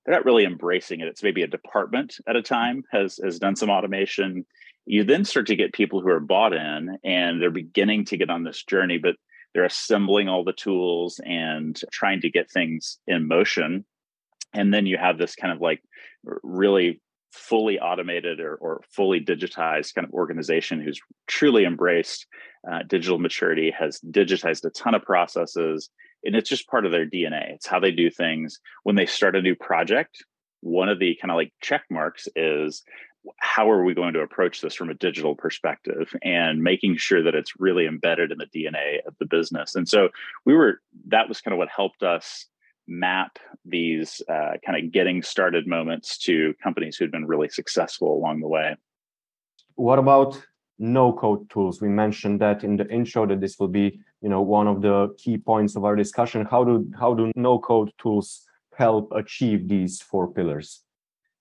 they're 0.07 0.15
not 0.15 0.25
really 0.25 0.45
embracing 0.45 1.01
it. 1.01 1.07
It's 1.07 1.21
maybe 1.21 1.41
a 1.41 1.47
department 1.47 2.15
at 2.27 2.37
a 2.37 2.41
time 2.41 2.83
has 2.91 3.19
has 3.23 3.39
done 3.39 3.57
some 3.57 3.69
automation. 3.69 4.45
You 4.85 5.03
then 5.03 5.25
start 5.25 5.47
to 5.47 5.55
get 5.57 5.73
people 5.73 5.99
who 5.99 6.07
are 6.09 6.21
bought 6.21 6.53
in 6.53 6.97
and 7.03 7.41
they're 7.41 7.51
beginning 7.51 8.05
to 8.05 8.17
get 8.17 8.29
on 8.29 8.43
this 8.43 8.63
journey 8.63 8.97
but 8.97 9.15
they're 9.53 9.65
assembling 9.65 10.29
all 10.29 10.45
the 10.45 10.53
tools 10.53 11.19
and 11.25 11.79
trying 11.91 12.21
to 12.21 12.29
get 12.29 12.49
things 12.49 12.99
in 13.05 13.27
motion. 13.27 13.85
And 14.53 14.73
then 14.73 14.85
you 14.85 14.97
have 14.97 15.17
this 15.17 15.35
kind 15.35 15.51
of 15.51 15.59
like 15.59 15.81
really 16.41 17.01
fully 17.31 17.79
automated 17.79 18.39
or, 18.39 18.55
or 18.55 18.81
fully 18.89 19.19
digitized 19.19 19.93
kind 19.93 20.07
of 20.07 20.13
organization 20.13 20.81
who's 20.81 20.99
truly 21.27 21.65
embraced 21.65 22.25
uh, 22.71 22.79
digital 22.87 23.19
maturity 23.19 23.71
has 23.77 23.99
digitized 24.11 24.65
a 24.65 24.69
ton 24.71 24.95
of 24.95 25.03
processes 25.03 25.89
and 26.23 26.35
it's 26.35 26.49
just 26.49 26.67
part 26.67 26.85
of 26.85 26.91
their 26.91 27.05
dna 27.05 27.53
it's 27.53 27.67
how 27.67 27.79
they 27.79 27.91
do 27.91 28.09
things 28.09 28.59
when 28.83 28.95
they 28.95 29.05
start 29.05 29.35
a 29.35 29.41
new 29.41 29.55
project 29.55 30.23
one 30.61 30.89
of 30.89 30.99
the 30.99 31.17
kind 31.21 31.31
of 31.31 31.35
like 31.35 31.53
check 31.61 31.83
marks 31.89 32.27
is 32.35 32.83
how 33.39 33.69
are 33.69 33.83
we 33.83 33.93
going 33.93 34.13
to 34.13 34.21
approach 34.21 34.61
this 34.61 34.73
from 34.73 34.89
a 34.89 34.93
digital 34.93 35.35
perspective 35.35 36.13
and 36.23 36.63
making 36.63 36.97
sure 36.97 37.23
that 37.23 37.35
it's 37.35 37.59
really 37.59 37.85
embedded 37.85 38.31
in 38.31 38.37
the 38.37 38.45
DNA 38.45 39.05
of 39.05 39.15
the 39.19 39.25
business. 39.25 39.75
And 39.75 39.87
so 39.87 40.09
we 40.45 40.53
were, 40.53 40.81
that 41.07 41.27
was 41.27 41.41
kind 41.41 41.53
of 41.53 41.57
what 41.57 41.69
helped 41.69 42.03
us 42.03 42.45
map 42.87 43.37
these 43.65 44.21
uh, 44.29 44.53
kind 44.65 44.83
of 44.83 44.91
getting 44.91 45.21
started 45.21 45.67
moments 45.67 46.17
to 46.19 46.53
companies 46.63 46.97
who'd 46.97 47.11
been 47.11 47.25
really 47.25 47.49
successful 47.49 48.13
along 48.13 48.39
the 48.39 48.47
way. 48.47 48.75
What 49.75 49.99
about 49.99 50.41
no 50.79 51.13
code 51.13 51.49
tools? 51.49 51.81
We 51.81 51.89
mentioned 51.89 52.39
that 52.41 52.63
in 52.63 52.77
the 52.77 52.87
intro 52.89 53.25
that 53.27 53.41
this 53.41 53.59
will 53.59 53.67
be, 53.67 53.99
you 54.21 54.29
know, 54.29 54.41
one 54.41 54.67
of 54.67 54.81
the 54.81 55.13
key 55.17 55.37
points 55.37 55.75
of 55.75 55.83
our 55.83 55.95
discussion. 55.95 56.45
How 56.45 56.63
do 56.63 56.89
how 56.99 57.13
do 57.13 57.31
no 57.35 57.59
code 57.59 57.91
tools 57.97 58.43
help 58.75 59.11
achieve 59.11 59.67
these 59.67 60.01
four 60.01 60.31
pillars? 60.31 60.81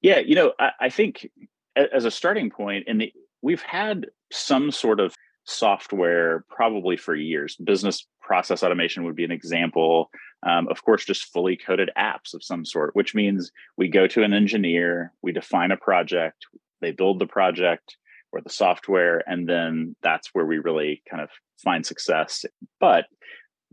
Yeah, 0.03 0.19
you 0.19 0.35
know, 0.35 0.53
I, 0.59 0.71
I 0.81 0.89
think 0.89 1.31
as 1.77 2.05
a 2.05 2.11
starting 2.11 2.51
point, 2.51 2.85
and 2.87 3.05
we've 3.43 3.63
had 3.63 4.07
some 4.33 4.71
sort 4.71 5.01
of 5.01 5.15
software 5.45 6.45
probably 6.49 6.97
for 6.97 7.15
years. 7.15 7.57
Business 7.57 8.07
process 8.27 8.63
automation 8.63 9.05
would 9.05 9.17
be 9.17 9.25
an 9.25 9.31
example. 9.31 10.11
Um, 10.47 10.69
of 10.69 10.85
course, 10.85 11.05
just 11.05 11.33
fully 11.33 11.57
coded 11.57 11.91
apps 11.97 12.35
of 12.35 12.45
some 12.45 12.65
sort, 12.65 12.95
which 12.95 13.15
means 13.15 13.53
we 13.77 13.89
go 13.89 14.07
to 14.09 14.23
an 14.23 14.35
engineer, 14.35 15.13
we 15.23 15.33
define 15.33 15.71
a 15.71 15.77
project, 15.77 16.45
they 16.81 16.91
build 16.91 17.19
the 17.19 17.27
project 17.27 17.97
or 18.33 18.41
the 18.41 18.51
software, 18.51 19.23
and 19.27 19.49
then 19.49 19.97
that's 20.03 20.31
where 20.33 20.45
we 20.45 20.59
really 20.59 21.03
kind 21.09 21.23
of 21.23 21.31
find 21.63 21.87
success. 21.87 22.45
But 22.81 23.07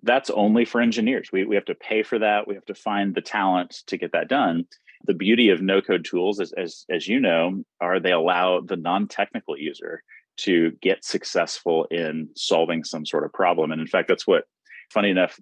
that's 0.04 0.30
only 0.30 0.66
for 0.66 0.80
engineers. 0.80 1.30
We, 1.34 1.46
we 1.46 1.56
have 1.56 1.66
to 1.66 1.76
pay 1.76 2.04
for 2.04 2.20
that. 2.20 2.48
We 2.48 2.56
have 2.56 2.66
to 2.66 2.76
find 2.76 3.16
the 3.16 3.22
talent 3.22 3.72
to 3.88 3.98
get 3.98 4.12
that 4.12 4.30
done 4.30 4.66
the 5.06 5.14
beauty 5.14 5.50
of 5.50 5.62
no 5.62 5.82
code 5.82 6.06
tools 6.06 6.40
as, 6.40 6.54
as 6.54 6.86
as 6.90 7.08
you 7.08 7.20
know 7.20 7.64
are 7.82 8.00
they 8.00 8.12
allow 8.12 8.62
the 8.62 8.78
non-technical 8.78 9.58
user 9.58 10.02
to 10.38 10.72
get 10.82 11.06
successful 11.06 11.86
in 11.92 12.30
solving 12.36 12.84
some 12.84 13.06
sort 13.06 13.24
of 13.24 13.34
problem. 13.34 13.72
And 13.72 13.82
in 13.82 13.88
fact 13.88 14.08
that's 14.08 14.28
what 14.28 14.46
funny 14.92 15.10
enough 15.10 15.40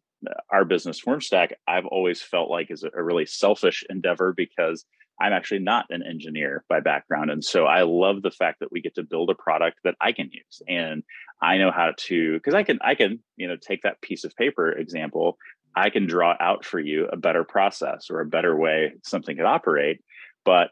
our 0.51 0.63
business 0.63 1.01
formstack 1.01 1.53
i've 1.67 1.85
always 1.87 2.21
felt 2.21 2.49
like 2.49 2.69
is 2.69 2.83
a, 2.83 2.91
a 2.95 3.03
really 3.03 3.25
selfish 3.25 3.83
endeavor 3.89 4.33
because 4.37 4.85
i'm 5.19 5.33
actually 5.33 5.59
not 5.59 5.85
an 5.89 6.03
engineer 6.07 6.63
by 6.69 6.79
background. 6.79 7.31
And 7.31 7.43
so 7.43 7.65
i 7.65 7.81
love 7.81 8.21
the 8.21 8.31
fact 8.31 8.59
that 8.59 8.71
we 8.71 8.81
get 8.81 8.95
to 8.95 9.03
build 9.03 9.29
a 9.29 9.35
product 9.35 9.79
that 9.83 9.95
i 9.99 10.11
can 10.11 10.29
use. 10.31 10.61
And 10.67 11.03
i 11.41 11.57
know 11.57 11.71
how 11.71 11.93
to 11.97 12.33
because 12.35 12.53
i 12.53 12.63
can 12.63 12.79
i 12.81 12.95
can 12.95 13.19
you 13.35 13.47
know 13.47 13.57
take 13.57 13.81
that 13.81 14.01
piece 14.01 14.23
of 14.23 14.35
paper 14.35 14.71
example 14.71 15.37
I 15.75 15.89
can 15.89 16.05
draw 16.05 16.35
out 16.39 16.65
for 16.65 16.79
you 16.79 17.07
a 17.07 17.17
better 17.17 17.43
process 17.43 18.09
or 18.09 18.19
a 18.19 18.25
better 18.25 18.55
way 18.57 18.93
something 19.03 19.37
could 19.37 19.45
operate. 19.45 20.01
But 20.43 20.71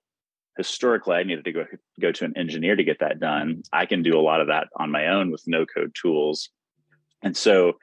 historically, 0.57 1.15
I 1.15 1.23
needed 1.23 1.45
to 1.45 1.51
go 1.51 1.65
go 1.99 2.11
to 2.11 2.25
an 2.25 2.37
engineer 2.37 2.75
to 2.75 2.83
get 2.83 2.99
that 2.99 3.19
done. 3.19 3.63
I 3.71 3.85
can 3.85 4.03
do 4.03 4.17
a 4.17 4.21
lot 4.21 4.41
of 4.41 4.47
that 4.47 4.67
on 4.75 4.91
my 4.91 5.07
own 5.07 5.31
with 5.31 5.43
no 5.47 5.65
code 5.65 5.95
tools. 5.99 6.49
And 7.21 7.35
so 7.35 7.73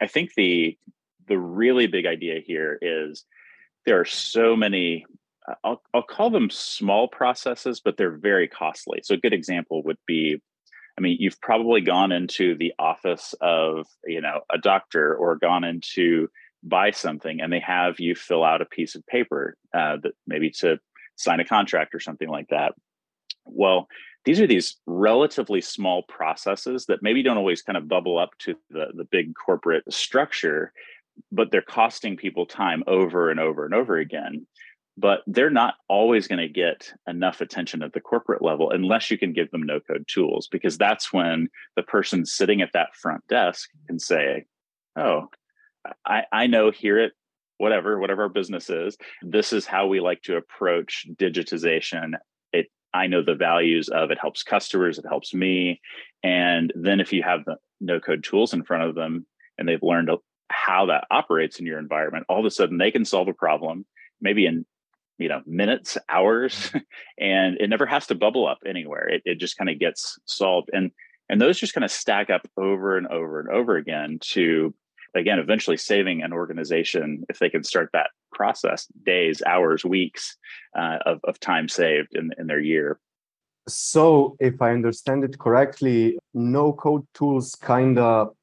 I 0.00 0.06
think 0.06 0.34
the 0.36 0.76
the 1.26 1.38
really 1.38 1.86
big 1.86 2.06
idea 2.06 2.40
here 2.44 2.78
is 2.82 3.24
there 3.86 4.00
are 4.00 4.04
so 4.04 4.56
many 4.56 5.04
I'll, 5.62 5.82
I'll 5.92 6.02
call 6.02 6.30
them 6.30 6.48
small 6.48 7.06
processes, 7.06 7.78
but 7.78 7.98
they're 7.98 8.16
very 8.16 8.48
costly. 8.48 9.00
So 9.02 9.14
a 9.14 9.18
good 9.18 9.34
example 9.34 9.82
would 9.82 9.98
be 10.06 10.40
I 10.96 11.00
mean, 11.00 11.16
you've 11.18 11.40
probably 11.40 11.80
gone 11.80 12.12
into 12.12 12.56
the 12.56 12.72
office 12.78 13.34
of, 13.40 13.86
you 14.06 14.20
know, 14.20 14.42
a 14.52 14.58
doctor 14.58 15.14
or 15.14 15.36
gone 15.36 15.64
into 15.64 16.28
buy 16.62 16.92
something 16.92 17.40
and 17.40 17.52
they 17.52 17.60
have 17.60 18.00
you 18.00 18.14
fill 18.14 18.42
out 18.42 18.62
a 18.62 18.66
piece 18.66 18.94
of 18.94 19.06
paper 19.06 19.56
uh, 19.74 19.98
that 20.02 20.12
maybe 20.26 20.50
to 20.50 20.78
sign 21.16 21.40
a 21.40 21.44
contract 21.44 21.94
or 21.94 22.00
something 22.00 22.28
like 22.28 22.48
that. 22.48 22.74
Well, 23.44 23.88
these 24.24 24.40
are 24.40 24.46
these 24.46 24.76
relatively 24.86 25.60
small 25.60 26.02
processes 26.04 26.86
that 26.86 27.02
maybe 27.02 27.22
don't 27.22 27.36
always 27.36 27.62
kind 27.62 27.76
of 27.76 27.88
bubble 27.88 28.18
up 28.18 28.30
to 28.40 28.54
the, 28.70 28.86
the 28.94 29.04
big 29.04 29.34
corporate 29.34 29.84
structure, 29.92 30.72
but 31.30 31.50
they're 31.50 31.62
costing 31.62 32.16
people 32.16 32.46
time 32.46 32.82
over 32.86 33.30
and 33.30 33.38
over 33.38 33.64
and 33.64 33.74
over 33.74 33.98
again. 33.98 34.46
But 34.96 35.22
they're 35.26 35.50
not 35.50 35.74
always 35.88 36.28
going 36.28 36.38
to 36.38 36.48
get 36.48 36.92
enough 37.06 37.40
attention 37.40 37.82
at 37.82 37.92
the 37.92 38.00
corporate 38.00 38.42
level 38.42 38.70
unless 38.70 39.10
you 39.10 39.18
can 39.18 39.32
give 39.32 39.50
them 39.50 39.64
no 39.64 39.80
code 39.80 40.06
tools, 40.06 40.48
because 40.50 40.78
that's 40.78 41.12
when 41.12 41.48
the 41.74 41.82
person 41.82 42.24
sitting 42.24 42.62
at 42.62 42.70
that 42.74 42.94
front 42.94 43.26
desk 43.26 43.70
can 43.88 43.98
say, 43.98 44.46
Oh, 44.96 45.28
I, 46.06 46.24
I 46.32 46.46
know 46.46 46.70
here 46.70 46.98
at 46.98 47.12
whatever, 47.58 47.98
whatever 47.98 48.22
our 48.22 48.28
business 48.28 48.70
is, 48.70 48.96
this 49.22 49.52
is 49.52 49.66
how 49.66 49.86
we 49.86 50.00
like 50.00 50.22
to 50.22 50.36
approach 50.36 51.06
digitization. 51.14 52.12
It 52.52 52.66
I 52.92 53.06
know 53.06 53.22
the 53.22 53.34
values 53.34 53.88
of 53.88 54.10
it 54.10 54.18
helps 54.20 54.42
customers, 54.42 54.98
it 54.98 55.06
helps 55.08 55.34
me. 55.34 55.80
And 56.22 56.72
then 56.74 57.00
if 57.00 57.12
you 57.12 57.22
have 57.22 57.44
the 57.44 57.56
no 57.80 58.00
code 58.00 58.24
tools 58.24 58.54
in 58.54 58.64
front 58.64 58.84
of 58.84 58.94
them 58.94 59.26
and 59.58 59.68
they've 59.68 59.82
learned 59.82 60.10
how 60.50 60.86
that 60.86 61.06
operates 61.10 61.58
in 61.58 61.66
your 61.66 61.78
environment, 61.78 62.26
all 62.28 62.40
of 62.40 62.46
a 62.46 62.50
sudden 62.50 62.78
they 62.78 62.90
can 62.90 63.04
solve 63.04 63.28
a 63.28 63.34
problem, 63.34 63.84
maybe 64.20 64.46
in 64.46 64.66
you 65.18 65.28
know 65.28 65.40
minutes 65.46 65.96
hours 66.08 66.72
and 67.18 67.56
it 67.60 67.68
never 67.68 67.86
has 67.86 68.06
to 68.06 68.14
bubble 68.14 68.48
up 68.48 68.58
anywhere 68.66 69.08
it, 69.08 69.22
it 69.24 69.38
just 69.38 69.56
kind 69.56 69.70
of 69.70 69.78
gets 69.78 70.18
solved 70.24 70.70
and 70.72 70.90
and 71.28 71.40
those 71.40 71.58
just 71.58 71.72
kind 71.72 71.84
of 71.84 71.90
stack 71.90 72.30
up 72.30 72.46
over 72.56 72.96
and 72.96 73.06
over 73.06 73.40
and 73.40 73.48
over 73.48 73.76
again 73.76 74.18
to 74.20 74.74
again 75.14 75.38
eventually 75.38 75.76
saving 75.76 76.22
an 76.22 76.32
organization 76.32 77.24
if 77.28 77.38
they 77.38 77.48
can 77.48 77.64
start 77.64 77.90
that 77.92 78.10
process 78.32 78.86
days 79.04 79.42
hours 79.46 79.84
weeks 79.84 80.36
uh, 80.76 80.98
of, 81.06 81.20
of 81.24 81.38
time 81.40 81.68
saved 81.68 82.14
in, 82.14 82.30
in 82.38 82.46
their 82.46 82.60
year. 82.60 82.98
So 83.66 84.36
if 84.40 84.60
i 84.60 84.70
understand 84.72 85.24
it 85.24 85.38
correctly 85.38 86.18
no 86.34 86.72
code 86.72 87.06
tools 87.14 87.54
kind 87.54 87.98
of 87.98 88.34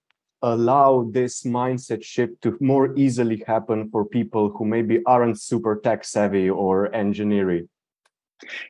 allow 0.41 1.07
this 1.11 1.43
mindset 1.43 2.03
shift 2.03 2.41
to 2.41 2.57
more 2.59 2.97
easily 2.97 3.43
happen 3.45 3.87
for 3.91 4.03
people 4.03 4.49
who 4.49 4.65
maybe 4.65 4.99
aren't 5.05 5.39
super 5.39 5.79
tech 5.83 6.03
savvy 6.03 6.49
or 6.49 6.91
engineering 6.95 7.69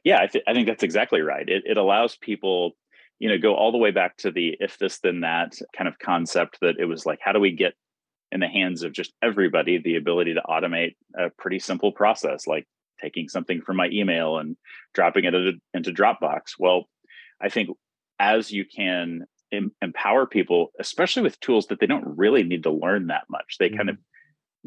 yeah 0.03 0.21
I, 0.21 0.27
th- 0.27 0.43
I 0.47 0.53
think 0.53 0.67
that's 0.67 0.83
exactly 0.83 1.21
right. 1.21 1.47
It, 1.47 1.63
it 1.65 1.77
allows 1.77 2.15
people 2.17 2.75
you 3.19 3.29
know 3.29 3.37
go 3.37 3.55
all 3.55 3.71
the 3.71 3.77
way 3.77 3.91
back 3.91 4.17
to 4.17 4.31
the 4.31 4.57
if 4.59 4.77
this 4.77 4.99
then 4.99 5.21
that 5.21 5.53
kind 5.75 5.87
of 5.87 5.99
concept 5.99 6.57
that 6.61 6.75
it 6.79 6.85
was 6.85 7.05
like 7.05 7.19
how 7.21 7.31
do 7.31 7.39
we 7.39 7.51
get 7.51 7.73
in 8.31 8.39
the 8.39 8.47
hands 8.47 8.83
of 8.83 8.93
just 8.93 9.13
everybody 9.21 9.77
the 9.77 9.95
ability 9.95 10.33
to 10.33 10.41
automate 10.41 10.95
a 11.17 11.29
pretty 11.37 11.59
simple 11.59 11.91
process 11.91 12.47
like 12.47 12.67
taking 13.01 13.27
something 13.27 13.61
from 13.61 13.77
my 13.77 13.89
email 13.91 14.37
and 14.37 14.55
dropping 14.93 15.25
it 15.25 15.33
into 15.73 15.91
Dropbox. 15.91 16.53
Well, 16.59 16.87
I 17.41 17.49
think 17.49 17.69
as 18.19 18.51
you 18.51 18.65
can 18.65 19.25
em- 19.51 19.73
empower 19.81 20.25
people, 20.25 20.71
especially 20.79 21.23
with 21.23 21.39
tools 21.39 21.67
that 21.67 21.79
they 21.79 21.87
don't 21.87 22.17
really 22.17 22.43
need 22.43 22.63
to 22.63 22.71
learn 22.71 23.07
that 23.07 23.23
much, 23.29 23.57
they 23.59 23.69
mm-hmm. 23.69 23.77
kind 23.77 23.89
of 23.89 23.97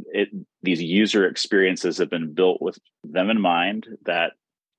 it, 0.09 0.28
these 0.62 0.83
user 0.83 1.26
experiences 1.26 1.99
have 1.99 2.11
been 2.11 2.35
built 2.35 2.61
with 2.61 2.78
them 3.04 3.30
in 3.30 3.40
mind 3.40 3.87
that 4.04 4.33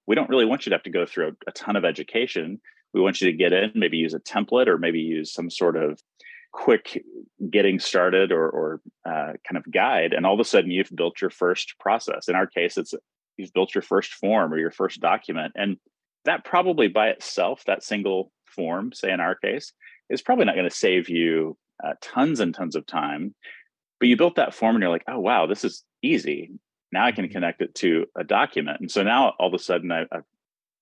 we 0.08 0.16
don't 0.16 0.30
really 0.30 0.46
want 0.46 0.66
you 0.66 0.72
to 0.72 0.76
have 0.76 0.84
to 0.84 0.90
go 0.90 1.06
through 1.06 1.30
a, 1.30 1.32
a 1.48 1.52
ton 1.54 1.78
of 1.78 1.86
education. 1.86 2.60
We 2.94 3.02
want 3.02 3.22
you 3.22 3.32
to 3.32 3.38
get 3.38 3.54
in, 3.54 3.72
maybe 3.76 3.98
use 3.98 4.14
a 4.14 4.20
template 4.20 4.68
or 4.68 4.78
maybe 4.78 5.00
use 5.00 5.34
some 5.34 5.50
sort 5.50 5.78
of 5.78 6.00
quick 6.56 7.04
getting 7.52 7.80
started 7.80 8.32
or, 8.32 8.50
or 8.50 8.82
uh, 9.06 9.34
kind 9.48 9.58
of 9.58 9.70
guide 9.70 10.14
and 10.14 10.26
all 10.26 10.34
of 10.34 10.40
a 10.40 10.46
sudden 10.46 10.72
you've 10.72 10.90
built 10.96 11.20
your 11.20 11.30
first 11.30 11.76
process. 11.82 12.30
In 12.30 12.36
our 12.36 12.48
case 12.48 12.78
it's 12.78 12.94
you've 13.36 13.52
built 13.52 13.76
your 13.76 13.82
first 13.82 14.14
form 14.14 14.54
or 14.54 14.58
your 14.58 14.72
first 14.72 15.02
document 15.02 15.52
and 15.56 15.76
that 16.24 16.46
probably 16.46 16.88
by 16.88 17.10
itself 17.10 17.64
that 17.66 17.84
single 17.84 18.32
form 18.46 18.94
say 18.94 19.12
in 19.12 19.20
our 19.20 19.36
case 19.36 19.74
is 20.10 20.22
probably 20.22 20.46
not 20.46 20.56
going 20.56 20.68
to 20.68 20.76
save 20.76 21.10
you 21.10 21.58
uh, 21.86 21.94
tons 22.02 22.40
and 22.40 22.56
tons 22.56 22.78
of 22.78 22.86
time 22.86 23.36
but 24.00 24.08
you 24.08 24.16
built 24.16 24.36
that 24.36 24.54
form 24.54 24.78
and 24.78 24.82
you're 24.82 24.92
like 24.92 25.04
oh 25.10 25.20
wow 25.20 25.46
this 25.46 25.66
is 25.66 25.84
easy. 26.02 26.52
Now 26.94 27.06
i 27.06 27.12
can 27.12 27.26
mm-hmm. 27.26 27.34
connect 27.34 27.62
it 27.62 27.76
to 27.76 28.06
a 28.18 28.24
document. 28.24 28.80
And 28.80 28.90
so 28.90 29.04
now 29.04 29.34
all 29.38 29.50
of 29.50 29.54
a 29.54 29.60
sudden 29.60 29.92
I, 29.92 30.06
have 30.10 30.24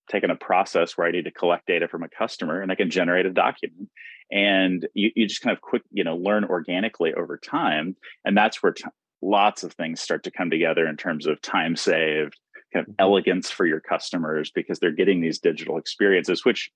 taken 0.08 0.30
a 0.30 0.36
process 0.36 0.98
where 0.98 1.08
i 1.08 1.12
need 1.12 1.24
to 1.24 1.32
collect 1.32 1.65
data 1.65 1.88
from 1.88 2.03
a 2.03 2.10
customer 2.10 2.62
and 2.62 2.72
i 2.72 2.75
can 2.75 2.89
generate 2.89 3.25
a 3.25 3.32
document 3.32 3.89
and 4.34 4.88
you, 4.94 5.12
you 5.16 5.28
just 5.28 5.42
kind 5.42 5.56
of 5.56 5.62
quick 5.62 5.84
you 5.92 6.04
know 6.04 6.18
learn 6.18 6.44
organically 6.44 7.13
over 7.13 7.38
time 7.38 7.96
and 8.25 8.36
that's 8.36 8.62
where 8.62 8.74
t- 8.74 8.84
lots 9.22 9.63
of 9.63 9.72
things 9.74 10.02
start 10.02 10.24
to 10.24 10.32
come 10.32 10.50
together 10.50 10.86
in 10.88 10.98
terms 10.98 11.25
of 11.28 11.42
time 11.42 11.75
saved 11.75 12.38
kind 12.74 12.86
of 12.86 12.92
mm-hmm. 12.92 13.02
elegance 13.02 13.50
for 13.50 13.66
your 13.66 13.80
customers 13.80 14.52
because 14.54 14.80
they're 14.80 14.92
getting 14.92 15.22
these 15.22 15.40
digital 15.40 15.78
experiences 15.78 16.44
which 16.44 16.72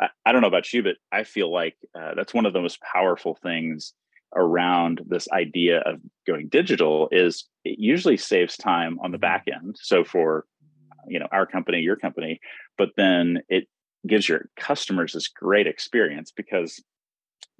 I, 0.00 0.08
I 0.24 0.32
don't 0.32 0.40
know 0.40 0.48
about 0.48 0.72
you 0.72 0.82
but 0.82 0.96
i 1.12 1.22
feel 1.22 1.52
like 1.52 1.76
uh, 1.94 2.14
that's 2.16 2.34
one 2.34 2.46
of 2.46 2.52
the 2.52 2.62
most 2.62 2.80
powerful 2.80 3.38
things 3.42 3.92
around 4.34 5.02
this 5.06 5.28
idea 5.32 5.80
of 5.80 6.00
going 6.26 6.48
digital 6.48 7.08
is 7.12 7.44
it 7.64 7.78
usually 7.78 8.16
saves 8.16 8.56
time 8.56 8.98
on 9.02 9.12
the 9.12 9.18
back 9.18 9.46
end. 9.52 9.76
So 9.80 10.04
for 10.04 10.44
you 11.08 11.18
know 11.18 11.28
our 11.32 11.46
company, 11.46 11.80
your 11.80 11.96
company, 11.96 12.40
but 12.76 12.90
then 12.96 13.42
it 13.48 13.68
gives 14.06 14.28
your 14.28 14.48
customers 14.56 15.12
this 15.12 15.28
great 15.28 15.66
experience 15.66 16.32
because 16.34 16.82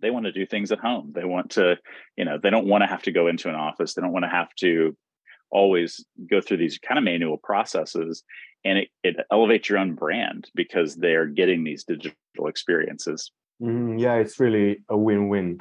they 0.00 0.10
want 0.10 0.26
to 0.26 0.32
do 0.32 0.46
things 0.46 0.72
at 0.72 0.78
home. 0.78 1.12
They 1.14 1.24
want 1.24 1.52
to, 1.52 1.78
you 2.16 2.24
know, 2.24 2.38
they 2.42 2.50
don't 2.50 2.66
want 2.66 2.82
to 2.82 2.86
have 2.88 3.02
to 3.02 3.12
go 3.12 3.28
into 3.28 3.48
an 3.48 3.54
office. 3.54 3.94
They 3.94 4.02
don't 4.02 4.12
want 4.12 4.24
to 4.24 4.30
have 4.30 4.54
to 4.56 4.96
always 5.50 6.04
go 6.28 6.40
through 6.40 6.58
these 6.58 6.78
kind 6.78 6.98
of 6.98 7.04
manual 7.04 7.38
processes 7.38 8.22
and 8.64 8.78
it, 8.78 8.88
it 9.04 9.16
elevates 9.30 9.68
your 9.68 9.78
own 9.78 9.94
brand 9.94 10.50
because 10.54 10.96
they're 10.96 11.26
getting 11.26 11.62
these 11.64 11.84
digital 11.84 12.46
experiences 12.46 13.30
mm, 13.62 14.00
yeah 14.00 14.14
it's 14.14 14.40
really 14.40 14.78
a 14.88 14.96
win-win 14.96 15.58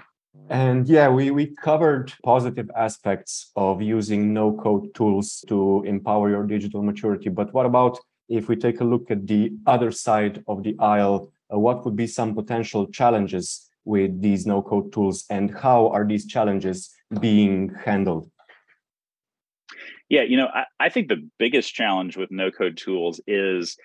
and 0.50 0.88
yeah 0.88 1.08
we, 1.08 1.32
we 1.32 1.56
covered 1.56 2.12
positive 2.24 2.70
aspects 2.76 3.52
of 3.56 3.82
using 3.82 4.34
no 4.34 4.54
code 4.54 4.94
tools 4.96 5.44
to 5.48 5.84
empower 5.86 6.30
your 6.30 6.44
digital 6.44 6.82
maturity 6.82 7.30
but 7.30 7.54
what 7.54 7.66
about 7.66 8.00
if 8.28 8.48
we 8.48 8.56
take 8.56 8.82
a 8.82 8.84
look 8.84 9.12
at 9.12 9.28
the 9.28 9.52
other 9.66 9.92
side 9.92 10.44
of 10.48 10.64
the 10.64 10.76
aisle 10.80 11.32
uh, 11.54 11.60
what 11.60 11.86
would 11.86 11.96
be 11.96 12.08
some 12.08 12.34
potential 12.34 12.88
challenges 12.88 13.70
with 13.84 14.22
these 14.22 14.46
no 14.46 14.62
code 14.62 14.92
tools 14.92 15.26
and 15.30 15.56
how 15.56 15.88
are 15.90 16.06
these 16.06 16.26
challenges 16.26 16.92
being 17.20 17.72
handled 17.86 18.30
yeah, 20.10 20.22
you 20.22 20.38
know, 20.38 20.48
I, 20.48 20.66
I 20.80 20.90
think 20.90 21.08
the 21.08 21.28
biggest 21.40 21.74
challenge 21.74 22.16
with 22.16 22.32
no 22.32 22.52
code 22.52 22.78
tools 22.78 23.20
is 23.26 23.78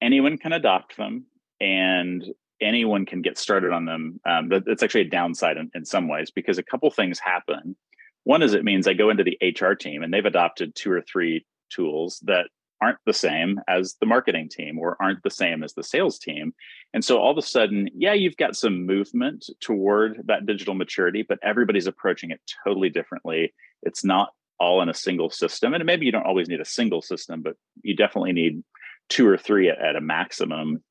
anyone 0.00 0.38
can 0.38 0.52
adopt 0.52 0.96
them 0.96 1.26
and 1.60 2.24
anyone 2.60 3.04
can 3.04 3.22
get 3.22 3.38
started 3.38 3.72
on 3.72 3.84
them. 3.84 4.20
Um, 4.28 4.48
that's 4.48 4.82
actually 4.82 5.02
a 5.02 5.10
downside 5.10 5.56
in, 5.56 5.70
in 5.74 5.84
some 5.84 6.08
ways 6.08 6.30
because 6.30 6.58
a 6.58 6.62
couple 6.62 6.90
things 6.90 7.18
happen. 7.18 7.76
One 8.24 8.42
is 8.42 8.54
it 8.54 8.64
means 8.64 8.86
I 8.86 8.94
go 8.94 9.10
into 9.10 9.24
the 9.24 9.38
HR 9.42 9.74
team 9.74 10.02
and 10.02 10.12
they've 10.12 10.24
adopted 10.24 10.74
two 10.74 10.90
or 10.90 11.02
three 11.02 11.44
tools 11.70 12.20
that 12.24 12.48
aren't 12.80 12.98
the 13.06 13.12
same 13.12 13.60
as 13.68 13.96
the 14.00 14.06
marketing 14.06 14.48
team 14.48 14.78
or 14.78 14.96
aren't 15.00 15.22
the 15.22 15.30
same 15.30 15.62
as 15.62 15.74
the 15.74 15.82
sales 15.82 16.18
team. 16.18 16.54
And 16.94 17.04
so 17.04 17.18
all 17.18 17.30
of 17.30 17.38
a 17.38 17.42
sudden, 17.42 17.88
yeah, 17.94 18.12
you've 18.12 18.36
got 18.36 18.56
some 18.56 18.86
movement 18.86 19.50
toward 19.60 20.22
that 20.26 20.46
digital 20.46 20.74
maturity, 20.74 21.24
but 21.28 21.38
everybody's 21.42 21.86
approaching 21.86 22.30
it 22.30 22.40
totally 22.64 22.88
differently. 22.88 23.52
It's 23.82 24.04
not 24.04 24.32
all 24.60 24.82
in 24.82 24.88
a 24.88 24.94
single 24.94 25.30
system. 25.30 25.74
And 25.74 25.84
maybe 25.84 26.06
you 26.06 26.12
don't 26.12 26.26
always 26.26 26.48
need 26.48 26.60
a 26.60 26.64
single 26.64 27.02
system, 27.02 27.42
but 27.42 27.56
you 27.82 27.94
definitely 27.94 28.32
need 28.32 28.62
two 29.08 29.26
or 29.26 29.36
three 29.36 29.68
at, 29.68 29.78
at 29.80 29.96
a 29.96 30.00
maximum. 30.00 30.82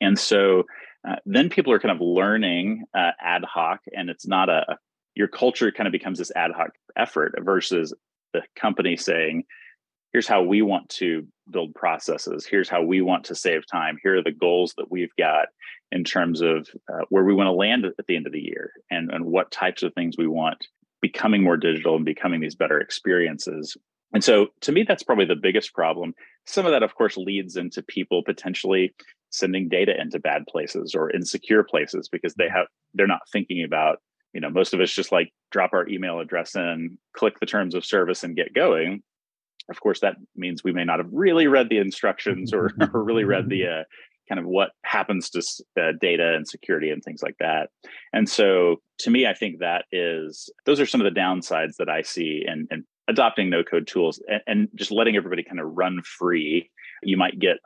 And 0.00 0.18
so 0.18 0.64
uh, 1.06 1.16
then 1.26 1.50
people 1.50 1.72
are 1.72 1.78
kind 1.78 1.94
of 1.94 2.00
learning 2.00 2.84
uh, 2.94 3.10
ad 3.20 3.44
hoc, 3.44 3.80
and 3.94 4.08
it's 4.08 4.26
not 4.26 4.48
a 4.48 4.78
your 5.14 5.28
culture 5.28 5.70
kind 5.70 5.86
of 5.86 5.92
becomes 5.92 6.18
this 6.18 6.32
ad 6.34 6.50
hoc 6.50 6.70
effort 6.96 7.34
versus 7.40 7.94
the 8.32 8.42
company 8.56 8.96
saying, 8.96 9.44
here's 10.14 10.26
how 10.26 10.42
we 10.42 10.62
want 10.62 10.88
to 10.88 11.26
build 11.50 11.74
processes 11.74 12.46
here's 12.46 12.70
how 12.70 12.82
we 12.82 13.02
want 13.02 13.24
to 13.24 13.34
save 13.34 13.66
time 13.66 13.98
here 14.02 14.16
are 14.16 14.22
the 14.22 14.32
goals 14.32 14.72
that 14.78 14.90
we've 14.90 15.14
got 15.18 15.48
in 15.92 16.04
terms 16.04 16.40
of 16.40 16.68
uh, 16.92 17.04
where 17.10 17.24
we 17.24 17.34
want 17.34 17.46
to 17.46 17.52
land 17.52 17.84
at 17.84 18.06
the 18.08 18.16
end 18.16 18.26
of 18.26 18.32
the 18.32 18.40
year 18.40 18.72
and, 18.90 19.10
and 19.12 19.26
what 19.26 19.50
types 19.50 19.82
of 19.82 19.92
things 19.92 20.16
we 20.16 20.26
want 20.26 20.66
becoming 21.04 21.42
more 21.42 21.58
digital 21.58 21.96
and 21.96 22.06
becoming 22.06 22.40
these 22.40 22.54
better 22.54 22.80
experiences. 22.80 23.76
And 24.14 24.24
so 24.24 24.46
to 24.62 24.72
me, 24.72 24.84
that's 24.88 25.02
probably 25.02 25.26
the 25.26 25.36
biggest 25.36 25.74
problem. 25.74 26.14
Some 26.46 26.64
of 26.64 26.72
that, 26.72 26.82
of 26.82 26.94
course, 26.94 27.18
leads 27.18 27.58
into 27.58 27.82
people 27.82 28.22
potentially 28.24 28.94
sending 29.28 29.68
data 29.68 29.92
into 30.00 30.18
bad 30.18 30.46
places 30.48 30.94
or 30.94 31.10
insecure 31.10 31.62
places 31.62 32.08
because 32.10 32.32
they 32.36 32.48
have 32.48 32.68
they're 32.94 33.06
not 33.06 33.28
thinking 33.30 33.62
about, 33.62 33.98
you 34.32 34.40
know, 34.40 34.48
most 34.48 34.72
of 34.72 34.80
us 34.80 34.90
just 34.90 35.12
like 35.12 35.30
drop 35.50 35.74
our 35.74 35.86
email 35.90 36.20
address 36.20 36.54
in, 36.54 36.96
click 37.14 37.38
the 37.38 37.44
terms 37.44 37.74
of 37.74 37.84
service 37.84 38.24
and 38.24 38.34
get 38.34 38.54
going. 38.54 39.02
Of 39.70 39.80
course, 39.80 40.00
that 40.00 40.16
means 40.36 40.62
we 40.62 40.72
may 40.72 40.84
not 40.84 40.98
have 40.98 41.08
really 41.10 41.46
read 41.46 41.68
the 41.68 41.78
instructions 41.78 42.52
or, 42.52 42.70
or 42.94 43.02
really 43.02 43.24
read 43.24 43.48
the 43.48 43.66
uh, 43.66 43.82
kind 44.28 44.38
of 44.38 44.46
what 44.46 44.70
happens 44.84 45.30
to 45.30 45.42
uh, 45.80 45.92
data 46.00 46.34
and 46.34 46.48
security 46.48 46.90
and 46.90 47.02
things 47.02 47.22
like 47.22 47.36
that. 47.40 47.70
And 48.12 48.28
so 48.28 48.76
to 48.98 49.10
me, 49.10 49.26
I 49.26 49.34
think 49.34 49.58
that 49.58 49.84
is, 49.92 50.50
those 50.66 50.80
are 50.80 50.86
some 50.86 51.00
of 51.00 51.12
the 51.12 51.18
downsides 51.18 51.76
that 51.78 51.88
I 51.88 52.02
see 52.02 52.44
in, 52.46 52.66
in 52.70 52.84
adopting 53.08 53.50
no 53.50 53.62
code 53.62 53.86
tools 53.86 54.22
and, 54.28 54.40
and 54.46 54.68
just 54.74 54.90
letting 54.90 55.16
everybody 55.16 55.42
kind 55.42 55.60
of 55.60 55.66
run 55.72 56.00
free. 56.02 56.70
You 57.02 57.16
might 57.16 57.38
get 57.38 57.58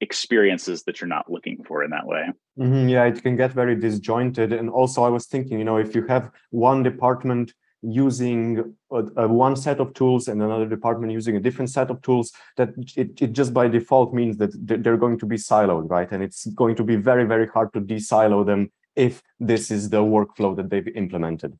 experiences 0.00 0.84
that 0.84 1.00
you're 1.00 1.08
not 1.08 1.30
looking 1.30 1.62
for 1.64 1.82
in 1.82 1.90
that 1.90 2.06
way. 2.06 2.28
Mm-hmm, 2.58 2.88
yeah, 2.88 3.04
it 3.04 3.22
can 3.22 3.36
get 3.36 3.52
very 3.52 3.74
disjointed. 3.74 4.52
And 4.52 4.70
also, 4.70 5.02
I 5.02 5.08
was 5.08 5.26
thinking, 5.26 5.58
you 5.58 5.64
know, 5.64 5.76
if 5.76 5.94
you 5.94 6.06
have 6.06 6.30
one 6.50 6.82
department 6.82 7.52
using 7.82 8.74
a, 8.90 9.02
a 9.16 9.28
one 9.28 9.54
set 9.56 9.78
of 9.78 9.94
tools 9.94 10.28
and 10.28 10.42
another 10.42 10.66
department 10.66 11.12
using 11.12 11.36
a 11.36 11.40
different 11.40 11.70
set 11.70 11.90
of 11.90 12.02
tools 12.02 12.32
that 12.56 12.70
it, 12.96 13.20
it 13.20 13.32
just 13.32 13.54
by 13.54 13.68
default 13.68 14.12
means 14.12 14.36
that 14.38 14.50
they're 14.82 14.96
going 14.96 15.18
to 15.18 15.26
be 15.26 15.36
siloed 15.36 15.88
right? 15.88 16.10
And 16.10 16.22
it's 16.22 16.46
going 16.46 16.74
to 16.76 16.84
be 16.84 16.96
very 16.96 17.24
very 17.24 17.46
hard 17.46 17.72
to 17.74 17.80
de-silo 17.80 18.44
them 18.44 18.70
if 18.96 19.22
this 19.38 19.70
is 19.70 19.90
the 19.90 20.02
workflow 20.02 20.56
that 20.56 20.70
they've 20.70 20.88
implemented. 20.88 21.56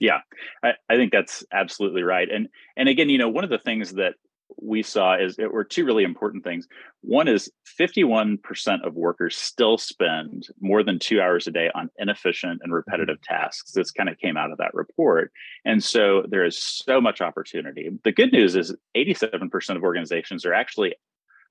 Yeah. 0.00 0.18
I, 0.62 0.72
I 0.90 0.96
think 0.96 1.12
that's 1.12 1.44
absolutely 1.52 2.02
right. 2.02 2.28
And 2.30 2.48
and 2.76 2.88
again 2.88 3.08
you 3.08 3.18
know 3.18 3.28
one 3.28 3.44
of 3.44 3.50
the 3.50 3.58
things 3.58 3.94
that 3.94 4.14
we 4.60 4.82
saw 4.82 5.16
is 5.16 5.38
it 5.38 5.52
were 5.52 5.64
two 5.64 5.84
really 5.84 6.04
important 6.04 6.44
things. 6.44 6.66
One 7.02 7.28
is 7.28 7.50
51% 7.78 8.86
of 8.86 8.94
workers 8.94 9.36
still 9.36 9.78
spend 9.78 10.48
more 10.60 10.82
than 10.82 10.98
two 10.98 11.20
hours 11.20 11.46
a 11.46 11.50
day 11.50 11.70
on 11.74 11.90
inefficient 11.98 12.60
and 12.62 12.72
repetitive 12.72 13.18
mm-hmm. 13.20 13.34
tasks. 13.34 13.72
This 13.72 13.90
kind 13.90 14.08
of 14.08 14.18
came 14.18 14.36
out 14.36 14.52
of 14.52 14.58
that 14.58 14.74
report. 14.74 15.32
And 15.64 15.82
so 15.82 16.24
there 16.28 16.44
is 16.44 16.58
so 16.58 17.00
much 17.00 17.20
opportunity. 17.20 17.90
The 18.04 18.12
good 18.12 18.32
news 18.32 18.56
is 18.56 18.74
87% 18.96 19.76
of 19.76 19.82
organizations 19.82 20.44
are 20.44 20.54
actually, 20.54 20.94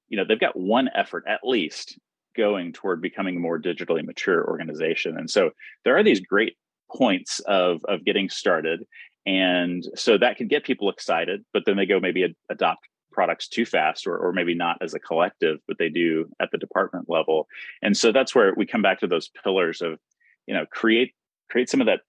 you 0.10 0.18
know, 0.18 0.26
they've 0.28 0.40
got 0.40 0.58
one 0.58 0.90
effort 0.96 1.26
at 1.28 1.42
least 1.44 2.00
going 2.36 2.72
toward 2.72 3.02
becoming 3.02 3.36
a 3.36 3.40
more 3.40 3.60
digitally 3.60 4.06
mature 4.06 4.48
organization. 4.48 5.18
And 5.18 5.30
so 5.30 5.52
there 5.84 5.98
are 5.98 6.04
these 6.04 6.22
great 6.22 6.56
points 6.92 7.40
of 7.42 7.82
of 7.88 8.04
getting 8.04 8.30
started 8.30 8.86
and 9.26 9.88
so 9.96 10.18
that 10.18 10.38
can 10.38 10.48
get 10.48 10.64
people 10.64 10.90
excited 10.90 11.44
but 11.54 11.64
then 11.66 11.78
they 11.78 11.86
go 11.86 12.00
maybe 12.00 12.24
ad- 12.24 12.36
adopt 12.50 12.88
products 13.12 13.48
too 13.48 13.66
fast 13.66 14.08
or, 14.08 14.18
or 14.18 14.34
maybe 14.34 14.56
not 14.56 14.78
as 14.82 14.94
a 14.94 15.00
collective 15.00 15.60
but 15.68 15.78
they 15.78 15.90
do 15.90 16.30
at 16.42 16.50
the 16.52 16.58
department 16.58 17.10
level. 17.10 17.48
And 17.82 17.96
so 17.96 18.12
that's 18.12 18.36
where 18.36 18.54
we 18.56 18.66
come 18.66 18.82
back 18.82 19.00
to 19.00 19.08
those 19.08 19.30
pillars 19.44 19.82
of 19.82 20.00
you 20.48 20.54
know 20.54 20.66
create 20.72 21.14
create 21.50 21.70
some 21.70 21.82
of 21.82 21.88
that 21.88 22.02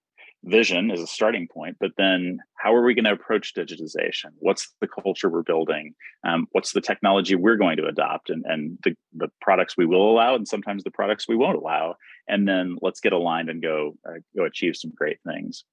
vision 0.45 0.91
as 0.91 1.01
a 1.01 1.07
starting 1.07 1.47
point 1.47 1.77
but 1.79 1.93
then 1.97 2.37
how 2.57 2.75
are 2.75 2.83
we 2.83 2.95
going 2.95 3.05
to 3.05 3.13
approach 3.13 3.55
digitization? 3.55 4.31
What's 4.39 4.73
the 4.81 4.89
culture 4.89 5.29
we're 5.29 5.43
building? 5.43 5.95
Um, 6.27 6.47
what's 6.53 6.73
the 6.73 6.81
technology 6.81 7.35
we're 7.37 7.57
going 7.57 7.77
to 7.77 7.87
adopt 7.87 8.31
and, 8.31 8.45
and 8.47 8.79
the, 8.85 8.97
the 9.15 9.29
products 9.41 9.77
we 9.77 9.87
will 9.87 10.11
allow 10.11 10.35
and 10.35 10.47
sometimes 10.47 10.83
the 10.83 10.91
products 10.91 11.29
we 11.29 11.37
won't 11.37 11.57
allow? 11.57 11.97
And 12.29 12.49
then 12.49 12.77
let's 12.81 13.01
get 13.01 13.13
aligned 13.13 13.51
and 13.51 13.63
go 13.63 13.95
uh, 14.09 14.21
go 14.37 14.45
achieve 14.45 14.77
some 14.77 14.93
great 14.95 15.19
things 15.27 15.65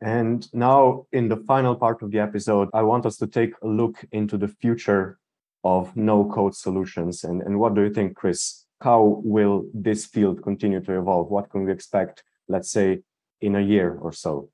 and 0.00 0.52
now, 0.54 1.06
in 1.12 1.28
the 1.28 1.36
final 1.36 1.74
part 1.74 2.02
of 2.02 2.10
the 2.10 2.18
episode, 2.18 2.68
I 2.72 2.82
want 2.82 3.06
us 3.06 3.16
to 3.18 3.26
take 3.26 3.54
a 3.62 3.66
look 3.66 4.04
into 4.12 4.36
the 4.36 4.48
future 4.48 5.18
of 5.62 5.96
no 5.96 6.30
code 6.30 6.54
solutions. 6.54 7.24
And, 7.24 7.42
and 7.42 7.58
what 7.58 7.74
do 7.74 7.82
you 7.82 7.90
think, 7.90 8.16
Chris? 8.16 8.64
How 8.80 9.20
will 9.24 9.64
this 9.72 10.04
field 10.04 10.42
continue 10.42 10.80
to 10.80 10.98
evolve? 10.98 11.30
What 11.30 11.50
can 11.50 11.64
we 11.64 11.72
expect, 11.72 12.22
let's 12.48 12.70
say, 12.70 13.00
in 13.40 13.56
a 13.56 13.60
year 13.60 13.96
or 14.00 14.12
so? 14.12 14.50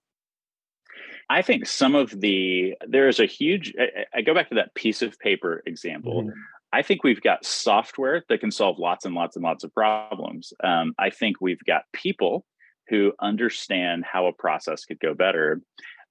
I 1.29 1.43
think 1.43 1.67
some 1.67 1.95
of 1.95 2.21
the, 2.21 2.75
there 2.87 3.09
is 3.09 3.21
a 3.21 3.27
huge, 3.27 3.73
I, 3.79 4.19
I 4.19 4.23
go 4.23 4.35
back 4.35 4.49
to 4.49 4.57
that 4.57 4.75
piece 4.75 5.03
of 5.03 5.19
paper 5.19 5.63
example. 5.67 6.23
Mm-hmm. 6.23 6.41
I 6.73 6.83
think 6.83 7.03
we've 7.03 7.21
got 7.21 7.45
software 7.45 8.23
that 8.29 8.41
can 8.41 8.51
solve 8.51 8.79
lots 8.79 9.05
and 9.05 9.15
lots 9.15 9.37
and 9.37 9.45
lots 9.45 9.65
of 9.65 9.75
problems. 9.75 10.53
Um, 10.63 10.95
I 10.99 11.11
think 11.11 11.37
we've 11.41 11.65
got 11.65 11.83
people 11.93 12.45
who 12.91 13.13
understand 13.21 14.05
how 14.05 14.27
a 14.27 14.33
process 14.33 14.85
could 14.85 15.01
go 15.01 15.15
better. 15.15 15.63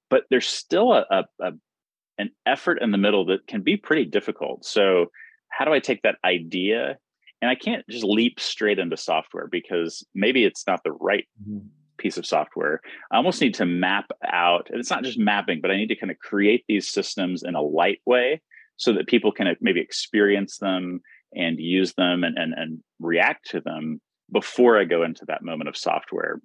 But 0.08 0.24
there's 0.30 0.48
still 0.48 0.92
a, 0.92 1.06
a, 1.10 1.24
a 1.40 1.52
an 2.18 2.30
effort 2.44 2.82
in 2.82 2.90
the 2.90 2.98
middle 2.98 3.24
that 3.26 3.46
can 3.46 3.62
be 3.62 3.76
pretty 3.76 4.04
difficult. 4.04 4.64
So 4.64 5.06
how 5.48 5.64
do 5.64 5.72
I 5.72 5.78
take 5.78 6.02
that 6.02 6.16
idea 6.24 6.98
and 7.40 7.50
I 7.50 7.54
can't 7.54 7.86
just 7.88 8.04
leap 8.04 8.38
straight 8.38 8.78
into 8.78 8.96
software 8.96 9.46
because 9.46 10.04
maybe 10.14 10.44
it's 10.44 10.66
not 10.66 10.84
the 10.84 10.92
right 10.92 11.26
mm-hmm. 11.42 11.66
piece 11.96 12.18
of 12.18 12.26
software. 12.26 12.80
I 13.10 13.16
almost 13.16 13.40
need 13.40 13.54
to 13.54 13.66
map 13.66 14.10
out, 14.30 14.68
and 14.70 14.78
it's 14.78 14.90
not 14.90 15.04
just 15.04 15.18
mapping, 15.18 15.60
but 15.62 15.70
I 15.70 15.76
need 15.76 15.88
to 15.88 15.96
kind 15.96 16.10
of 16.10 16.18
create 16.18 16.64
these 16.68 16.88
systems 16.88 17.42
in 17.42 17.54
a 17.54 17.62
light 17.62 18.00
way 18.04 18.42
so 18.76 18.92
that 18.92 19.06
people 19.06 19.32
can 19.32 19.54
maybe 19.60 19.80
experience 19.80 20.58
them 20.58 21.00
and 21.34 21.58
use 21.58 21.94
them 21.94 22.24
and, 22.24 22.36
and, 22.36 22.52
and 22.54 22.80
react 22.98 23.50
to 23.50 23.60
them 23.60 24.00
before 24.32 24.78
I 24.78 24.84
go 24.84 25.02
into 25.02 25.24
that 25.26 25.42
moment 25.42 25.68
of 25.68 25.76
software 25.76 26.40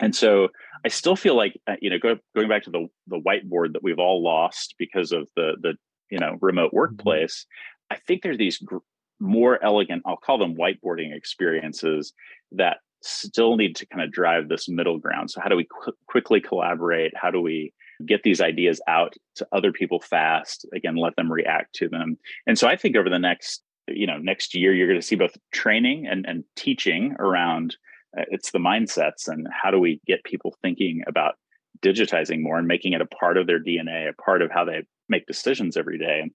and 0.00 0.14
so 0.14 0.48
I 0.84 0.88
still 0.88 1.16
feel 1.16 1.36
like 1.36 1.58
uh, 1.66 1.76
you 1.80 1.90
know 1.90 1.98
go, 1.98 2.16
going 2.34 2.48
back 2.48 2.64
to 2.64 2.70
the 2.70 2.88
the 3.06 3.20
whiteboard 3.20 3.72
that 3.72 3.82
we've 3.82 3.98
all 3.98 4.22
lost 4.22 4.74
because 4.78 5.12
of 5.12 5.28
the 5.36 5.56
the 5.60 5.74
you 6.10 6.18
know 6.18 6.36
remote 6.40 6.68
mm-hmm. 6.68 6.76
workplace. 6.76 7.46
I 7.90 7.96
think 7.96 8.22
there's 8.22 8.38
these 8.38 8.58
gr- 8.58 8.78
more 9.20 9.62
elegant, 9.62 10.02
I'll 10.06 10.16
call 10.16 10.38
them 10.38 10.56
whiteboarding 10.56 11.16
experiences 11.16 12.12
that 12.52 12.78
still 13.02 13.56
need 13.56 13.76
to 13.76 13.86
kind 13.86 14.02
of 14.02 14.10
drive 14.10 14.48
this 14.48 14.68
middle 14.68 14.98
ground. 14.98 15.30
So 15.30 15.40
how 15.40 15.48
do 15.48 15.56
we 15.56 15.64
qu- 15.64 15.92
quickly 16.08 16.40
collaborate? 16.40 17.12
How 17.16 17.30
do 17.30 17.40
we 17.40 17.72
get 18.04 18.22
these 18.24 18.40
ideas 18.40 18.80
out 18.88 19.14
to 19.36 19.46
other 19.52 19.72
people 19.72 20.00
fast? 20.00 20.66
Again, 20.74 20.96
let 20.96 21.16
them 21.16 21.32
react 21.32 21.74
to 21.76 21.88
them. 21.88 22.18
And 22.46 22.58
so 22.58 22.66
I 22.66 22.76
think 22.76 22.96
over 22.96 23.08
the 23.08 23.18
next 23.18 23.62
you 23.88 24.06
know 24.06 24.18
next 24.18 24.54
year 24.54 24.74
you're 24.74 24.88
going 24.88 25.00
to 25.00 25.06
see 25.06 25.16
both 25.16 25.36
training 25.52 26.06
and, 26.06 26.26
and 26.26 26.44
teaching 26.56 27.14
around 27.18 27.76
it's 28.16 28.50
the 28.50 28.58
mindsets 28.58 29.28
and 29.28 29.46
how 29.50 29.70
do 29.70 29.78
we 29.78 30.00
get 30.06 30.24
people 30.24 30.56
thinking 30.62 31.02
about 31.06 31.34
digitizing 31.82 32.40
more 32.40 32.58
and 32.58 32.66
making 32.66 32.94
it 32.94 33.00
a 33.00 33.06
part 33.06 33.36
of 33.36 33.46
their 33.46 33.62
dna 33.62 34.08
a 34.08 34.22
part 34.22 34.40
of 34.40 34.50
how 34.50 34.64
they 34.64 34.82
make 35.08 35.26
decisions 35.26 35.76
every 35.76 35.98
day. 35.98 36.20
And 36.20 36.32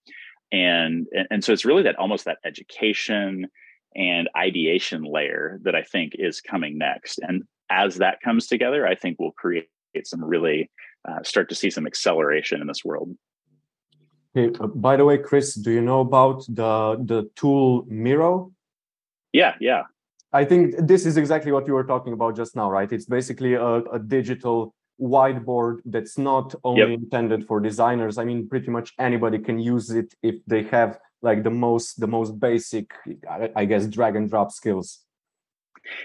and 0.52 1.28
and 1.30 1.44
so 1.44 1.54
it's 1.54 1.66
really 1.66 1.84
that 1.84 1.96
almost 1.96 2.26
that 2.26 2.38
education 2.46 3.48
and 3.96 4.30
ideation 4.38 5.04
layer 5.04 5.60
that 5.64 5.76
i 5.76 5.84
think 5.84 6.14
is 6.16 6.42
coming 6.42 6.78
next. 6.78 7.20
And 7.20 7.44
as 7.70 7.96
that 7.98 8.22
comes 8.22 8.48
together 8.48 8.86
i 8.86 8.96
think 8.96 9.18
we'll 9.18 9.32
create 9.32 9.68
some 10.04 10.24
really 10.24 10.70
uh, 11.08 11.24
start 11.24 11.50
to 11.50 11.56
see 11.56 11.70
some 11.72 11.88
acceleration 11.88 12.62
in 12.62 12.68
this 12.68 12.86
world. 12.86 13.16
Okay 14.36 14.56
uh, 14.60 14.68
by 14.68 14.98
the 14.98 15.06
way 15.06 15.18
chris 15.18 15.56
do 15.56 15.72
you 15.72 15.82
know 15.82 16.02
about 16.02 16.46
the 16.48 17.02
the 17.04 17.30
tool 17.36 17.86
miro? 17.88 18.52
Yeah 19.34 19.56
yeah 19.62 19.84
i 20.34 20.44
think 20.46 20.76
this 20.80 21.06
is 21.06 21.18
exactly 21.18 21.52
what 21.52 21.68
you 21.68 21.74
were 21.74 21.84
talking 21.84 22.14
about 22.14 22.36
just 22.36 22.56
now 22.56 22.70
right? 22.70 22.92
It's 22.92 23.06
basically 23.06 23.54
a, 23.54 23.76
a 23.98 24.00
digital 24.00 24.74
whiteboard 25.00 25.80
that's 25.86 26.18
not 26.18 26.54
only 26.64 26.92
yep. 26.92 27.00
intended 27.00 27.48
for 27.48 27.60
designers. 27.60 28.18
I 28.18 28.24
mean 28.24 28.48
pretty 28.48 28.70
much 28.70 28.94
anybody 29.00 29.40
can 29.40 29.58
use 29.58 29.90
it 29.90 30.14
if 30.22 30.36
they 30.46 30.64
have 30.64 31.00
like 31.22 31.44
the 31.44 31.50
most 31.50 32.00
the 32.00 32.08
most 32.08 32.40
basic 32.40 32.92
i 33.56 33.66
guess 33.66 33.86
drag 33.88 34.16
and 34.16 34.30
drop 34.30 34.52
skills. 34.52 35.00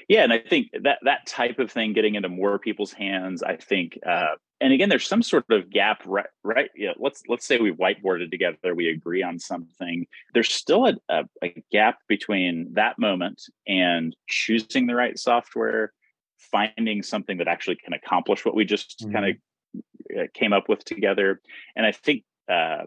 Yeah 0.09 0.25
and 0.25 0.33
i 0.33 0.39
think 0.39 0.69
that 0.83 0.99
that 1.03 1.27
type 1.27 1.59
of 1.59 1.71
thing 1.71 1.93
getting 1.93 2.15
into 2.15 2.29
more 2.29 2.59
people's 2.59 2.93
hands 2.93 3.43
i 3.43 3.57
think 3.57 3.99
uh, 4.07 4.35
and 4.61 4.73
again 4.73 4.89
there's 4.89 5.07
some 5.07 5.23
sort 5.23 5.45
of 5.51 5.71
gap 5.71 6.03
right 6.07 6.27
right 6.45 6.71
yeah 6.77 6.93
let's 6.99 7.23
let's 7.29 7.47
say 7.47 7.59
we 7.59 7.73
whiteboarded 7.73 8.31
together 8.31 8.75
we 8.75 8.89
agree 8.89 9.23
on 9.23 9.39
something 9.39 10.07
there's 10.35 10.53
still 10.53 10.87
a, 10.87 10.95
a, 11.09 11.25
a 11.43 11.65
gap 11.71 11.99
between 12.09 12.73
that 12.73 12.99
moment 12.99 13.43
and 13.67 14.17
choosing 14.29 14.87
the 14.87 14.95
right 14.95 15.19
software 15.19 15.93
finding 16.39 17.03
something 17.03 17.39
that 17.39 17.49
actually 17.49 17.77
can 17.77 17.93
accomplish 17.93 18.45
what 18.45 18.55
we 18.55 18.65
just 18.65 19.01
mm-hmm. 19.01 19.13
kind 19.13 19.27
of 19.27 19.37
uh, 20.19 20.27
came 20.35 20.53
up 20.53 20.69
with 20.69 20.85
together. 20.85 21.41
And 21.75 21.87
I 21.87 21.93
think 21.93 22.25
uh, 22.51 22.85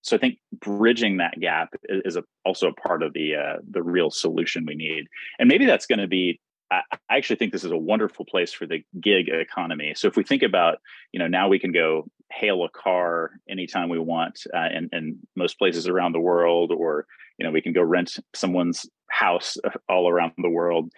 so. 0.00 0.16
I 0.16 0.18
think 0.18 0.38
bridging 0.60 1.18
that 1.18 1.38
gap 1.38 1.74
is, 1.84 2.02
is 2.04 2.16
a, 2.16 2.24
also 2.44 2.68
a 2.68 2.72
part 2.74 3.02
of 3.02 3.12
the 3.12 3.36
uh, 3.36 3.56
the 3.68 3.82
real 3.82 4.10
solution 4.10 4.64
we 4.66 4.74
need. 4.74 5.06
And 5.38 5.48
maybe 5.48 5.66
that's 5.66 5.86
going 5.86 5.98
to 5.98 6.08
be 6.08 6.40
I 7.10 7.16
actually 7.16 7.36
think 7.36 7.52
this 7.52 7.64
is 7.64 7.70
a 7.70 7.76
wonderful 7.76 8.24
place 8.24 8.52
for 8.52 8.66
the 8.66 8.84
gig 9.00 9.28
economy. 9.28 9.92
So 9.94 10.08
if 10.08 10.16
we 10.16 10.22
think 10.22 10.42
about, 10.42 10.78
you 11.12 11.18
know, 11.18 11.26
now 11.26 11.48
we 11.48 11.58
can 11.58 11.72
go 11.72 12.08
hail 12.32 12.64
a 12.64 12.68
car 12.70 13.32
anytime 13.48 13.88
we 13.88 13.98
want 13.98 14.46
uh, 14.54 14.68
in, 14.74 14.88
in 14.92 15.18
most 15.36 15.58
places 15.58 15.86
around 15.86 16.12
the 16.12 16.20
world, 16.20 16.72
or 16.72 17.06
you 17.38 17.44
know, 17.44 17.52
we 17.52 17.62
can 17.62 17.72
go 17.72 17.82
rent 17.82 18.18
someone's 18.34 18.86
house 19.10 19.58
uh, 19.64 19.70
all 19.88 20.08
around 20.08 20.32
the 20.38 20.48
world. 20.48 20.90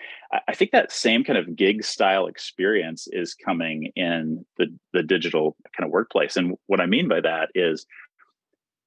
I 0.49 0.55
think 0.55 0.71
that 0.71 0.93
same 0.93 1.25
kind 1.25 1.39
of 1.39 1.57
gig 1.57 1.85
style 1.85 2.27
experience 2.27 3.09
is 3.11 3.35
coming 3.35 3.91
in 3.97 4.45
the 4.59 4.67
the 4.93 5.03
digital 5.03 5.57
kind 5.77 5.87
of 5.87 5.93
workplace. 5.93 6.37
And 6.37 6.57
what 6.67 6.81
I 6.81 6.87
mean 6.87 7.09
by 7.09 7.21
that 7.21 7.49
is 7.55 7.87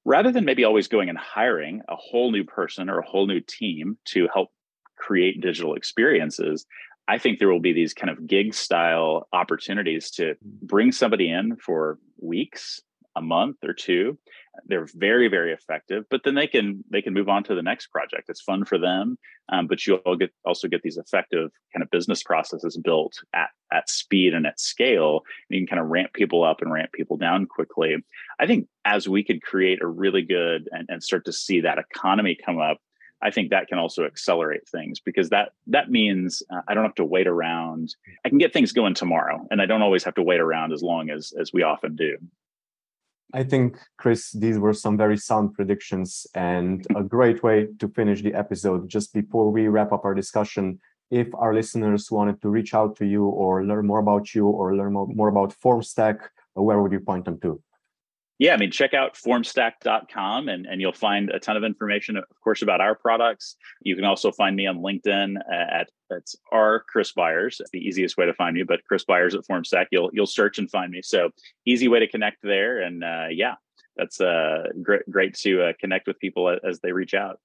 rather 0.06 0.32
than 0.32 0.46
maybe 0.46 0.64
always 0.64 0.88
going 0.88 1.10
and 1.10 1.18
hiring 1.18 1.82
a 1.90 1.96
whole 1.96 2.32
new 2.32 2.46
person 2.46 2.90
or 2.90 3.00
a 3.00 3.06
whole 3.06 3.28
new 3.28 3.42
team 3.42 3.98
to 4.06 4.30
help 4.34 4.50
create 4.98 5.42
digital 5.42 5.76
experiences, 5.76 6.66
I 7.08 7.18
think 7.18 7.40
there 7.40 7.50
will 7.50 7.62
be 7.62 7.74
these 7.74 7.94
kind 7.94 8.10
of 8.10 8.28
gig 8.28 8.54
style 8.54 9.28
opportunities 9.32 10.12
to 10.12 10.36
bring 10.42 10.92
somebody 10.92 11.30
in 11.32 11.56
for 11.56 12.00
weeks, 12.20 12.82
a 13.18 13.22
month 13.22 13.58
or 13.64 13.74
two. 13.74 14.18
They're 14.66 14.88
very, 14.96 15.28
very 15.28 15.54
effective, 15.54 16.06
but 16.10 16.22
then 16.24 16.36
they 16.36 16.48
can 16.48 16.84
they 16.92 17.02
can 17.02 17.14
move 17.14 17.30
on 17.30 17.44
to 17.44 17.56
the 17.56 17.62
next 17.62 17.88
project. 17.88 18.30
It's 18.30 18.42
fun 18.42 18.66
for 18.66 18.78
them, 18.78 19.18
um, 19.50 19.68
but 19.68 19.86
you 19.86 19.96
all 19.98 20.16
get 20.16 20.32
also 20.46 20.68
get 20.68 20.82
these 20.82 20.98
effective 20.98 21.52
kind 21.74 21.84
of 21.84 21.92
business 21.92 22.24
processes 22.24 22.78
built 22.78 23.20
at 23.34 23.50
at 23.72 23.90
speed 23.90 24.34
and 24.34 24.48
at 24.48 24.60
scale. 24.60 25.22
And 25.50 25.60
you 25.60 25.66
can 25.66 25.78
kind 25.78 25.82
of 25.82 25.90
ramp 25.90 26.14
people 26.14 26.44
up 26.44 26.62
and 26.62 26.72
ramp 26.72 26.92
people 26.92 27.18
down 27.18 27.46
quickly. 27.46 27.96
I 28.40 28.48
think 28.48 28.68
as 28.84 29.08
we 29.08 29.24
could 29.24 29.42
create 29.42 29.82
a 29.82 29.88
really 29.88 30.24
good 30.24 30.70
and, 30.72 30.88
and 30.90 31.04
start 31.04 31.26
to 31.26 31.34
see 31.34 31.62
that 31.62 31.78
economy 31.78 32.36
come 32.44 32.60
up 32.60 32.80
I 33.22 33.32
think 33.32 33.50
that 33.50 33.68
can 33.68 33.80
also 33.80 34.06
accelerate 34.06 34.68
things 34.68 35.00
because 35.00 35.30
that 35.30 35.50
that 35.68 35.90
means 35.90 36.44
uh, 36.54 36.62
I 36.68 36.74
don't 36.74 36.84
have 36.84 36.96
to 36.96 37.06
wait 37.06 37.28
around. 37.28 37.96
I 38.26 38.30
can 38.30 38.38
get 38.38 38.54
things 38.54 38.72
going 38.72 38.94
tomorrow, 38.94 39.46
and 39.50 39.62
I 39.62 39.66
don't 39.66 39.82
always 39.82 40.04
have 40.04 40.16
to 40.16 40.24
wait 40.24 40.40
around 40.40 40.72
as 40.72 40.84
long 40.84 41.10
as 41.10 41.34
as 41.40 41.52
we 41.52 41.64
often 41.64 41.96
do. 41.96 42.18
I 43.34 43.44
think, 43.44 43.78
Chris, 43.98 44.32
these 44.32 44.58
were 44.58 44.74
some 44.74 44.96
very 44.98 45.18
sound 45.18 45.54
predictions 45.54 46.26
and 46.34 46.86
a 46.96 47.04
great 47.04 47.44
way 47.44 47.68
to 47.80 47.90
finish 47.90 48.22
the 48.22 48.34
episode. 48.34 48.88
Just 48.88 49.14
before 49.14 49.52
we 49.52 49.68
wrap 49.68 49.92
up 49.92 50.06
our 50.06 50.14
discussion, 50.14 50.80
if 51.12 51.28
our 51.36 51.54
listeners 51.54 52.10
wanted 52.10 52.42
to 52.42 52.50
reach 52.50 52.74
out 52.74 52.96
to 52.98 53.06
you 53.06 53.26
or 53.26 53.66
learn 53.66 53.86
more 53.86 54.00
about 54.00 54.34
you 54.34 54.48
or 54.48 54.76
learn 54.76 54.94
more 54.94 55.28
about 55.28 55.54
FormStack, 55.62 56.20
where 56.54 56.82
would 56.82 56.92
you 56.92 57.02
point 57.02 57.26
them 57.26 57.40
to? 57.42 57.62
Yeah, 58.40 58.54
I 58.54 58.58
mean, 58.58 58.72
check 58.72 58.94
out 58.94 59.16
formstack.com 59.16 60.48
and, 60.48 60.66
and 60.68 60.80
you'll 60.80 60.94
find 60.94 61.32
a 61.32 61.40
ton 61.40 61.58
of 61.58 61.64
information, 61.64 62.18
of 62.18 62.24
course, 62.44 62.62
about 62.62 62.82
our 62.82 62.94
products. 62.94 63.56
You 63.82 63.96
can 63.96 64.06
also 64.06 64.32
find 64.32 64.56
me 64.56 64.68
on 64.68 64.80
LinkedIn 64.80 65.38
at 65.52 65.90
it's 66.12 66.36
R 66.52 66.84
Chris 66.88 67.12
Byers. 67.12 67.60
the 67.74 67.80
easiest 67.80 68.16
way 68.16 68.26
to 68.26 68.34
find 68.34 68.56
me, 68.56 68.64
but 68.64 68.80
Chris 68.88 69.04
Byers 69.04 69.36
at 69.36 69.42
Formstack. 69.50 69.88
You'll 69.92 70.10
you'll 70.14 70.28
search 70.28 70.58
and 70.58 70.70
find 70.70 70.92
me. 70.92 71.02
So 71.02 71.32
easy 71.66 71.88
way 71.88 72.00
to 72.00 72.08
connect 72.08 72.38
there. 72.44 72.80
And 72.80 73.04
uh, 73.04 73.28
yeah, 73.32 73.56
that's 73.96 74.22
uh, 74.22 74.64
great 74.82 75.10
great 75.10 75.34
to 75.40 75.64
uh, 75.64 75.74
connect 75.80 76.08
with 76.08 76.20
people 76.20 76.58
as 76.64 76.80
they 76.80 76.92
reach 76.92 77.14
out. 77.14 77.40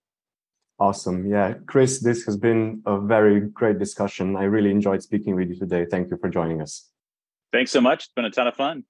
Awesome. 0.79 1.29
Yeah, 1.31 1.55
Chris, 1.67 2.01
this 2.01 2.25
has 2.25 2.37
been 2.37 2.83
a 2.87 3.01
very 3.01 3.41
great 3.41 3.79
discussion. 3.79 4.37
I 4.37 4.45
really 4.45 4.71
enjoyed 4.71 5.03
speaking 5.03 5.37
with 5.37 5.49
you 5.49 5.57
today. 5.57 5.87
Thank 5.91 6.11
you 6.11 6.17
for 6.17 6.29
joining 6.29 6.61
us. 6.61 6.89
Thanks 7.53 7.71
so 7.71 7.81
much. 7.81 8.05
It's 8.05 8.13
been 8.15 8.25
a 8.25 8.31
ton 8.31 8.47
of 8.47 8.57
fun. 8.57 8.85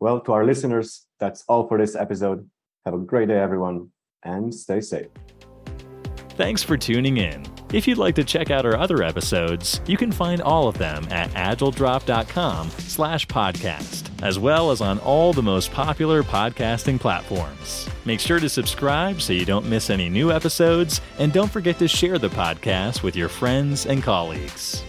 Well, 0.00 0.20
to 0.20 0.32
our 0.32 0.44
listeners, 0.44 1.06
that's 1.18 1.44
all 1.48 1.66
for 1.68 1.78
this 1.78 1.94
episode. 1.94 2.48
Have 2.84 2.94
a 2.94 2.98
great 2.98 3.28
day, 3.28 3.38
everyone, 3.38 3.90
and 4.22 4.54
stay 4.54 4.80
safe. 4.80 5.08
Thanks 6.36 6.64
for 6.64 6.76
tuning 6.76 7.18
in. 7.18 7.46
If 7.72 7.86
you'd 7.86 7.98
like 7.98 8.16
to 8.16 8.24
check 8.24 8.50
out 8.50 8.66
our 8.66 8.76
other 8.76 9.02
episodes, 9.02 9.80
you 9.86 9.96
can 9.96 10.10
find 10.10 10.40
all 10.42 10.66
of 10.66 10.76
them 10.78 11.06
at 11.10 11.30
agiledrop.com 11.30 12.70
slash 12.70 13.26
podcast, 13.26 14.10
as 14.22 14.38
well 14.38 14.70
as 14.70 14.80
on 14.80 14.98
all 15.00 15.32
the 15.32 15.42
most 15.42 15.70
popular 15.70 16.22
podcasting 16.22 16.98
platforms. 16.98 17.88
Make 18.04 18.20
sure 18.20 18.40
to 18.40 18.48
subscribe 18.48 19.22
so 19.22 19.32
you 19.32 19.44
don't 19.44 19.66
miss 19.66 19.90
any 19.90 20.08
new 20.08 20.32
episodes, 20.32 21.00
and 21.18 21.32
don't 21.32 21.50
forget 21.50 21.78
to 21.78 21.88
share 21.88 22.18
the 22.18 22.30
podcast 22.30 23.02
with 23.02 23.14
your 23.16 23.28
friends 23.28 23.86
and 23.86 24.02
colleagues. 24.02 24.84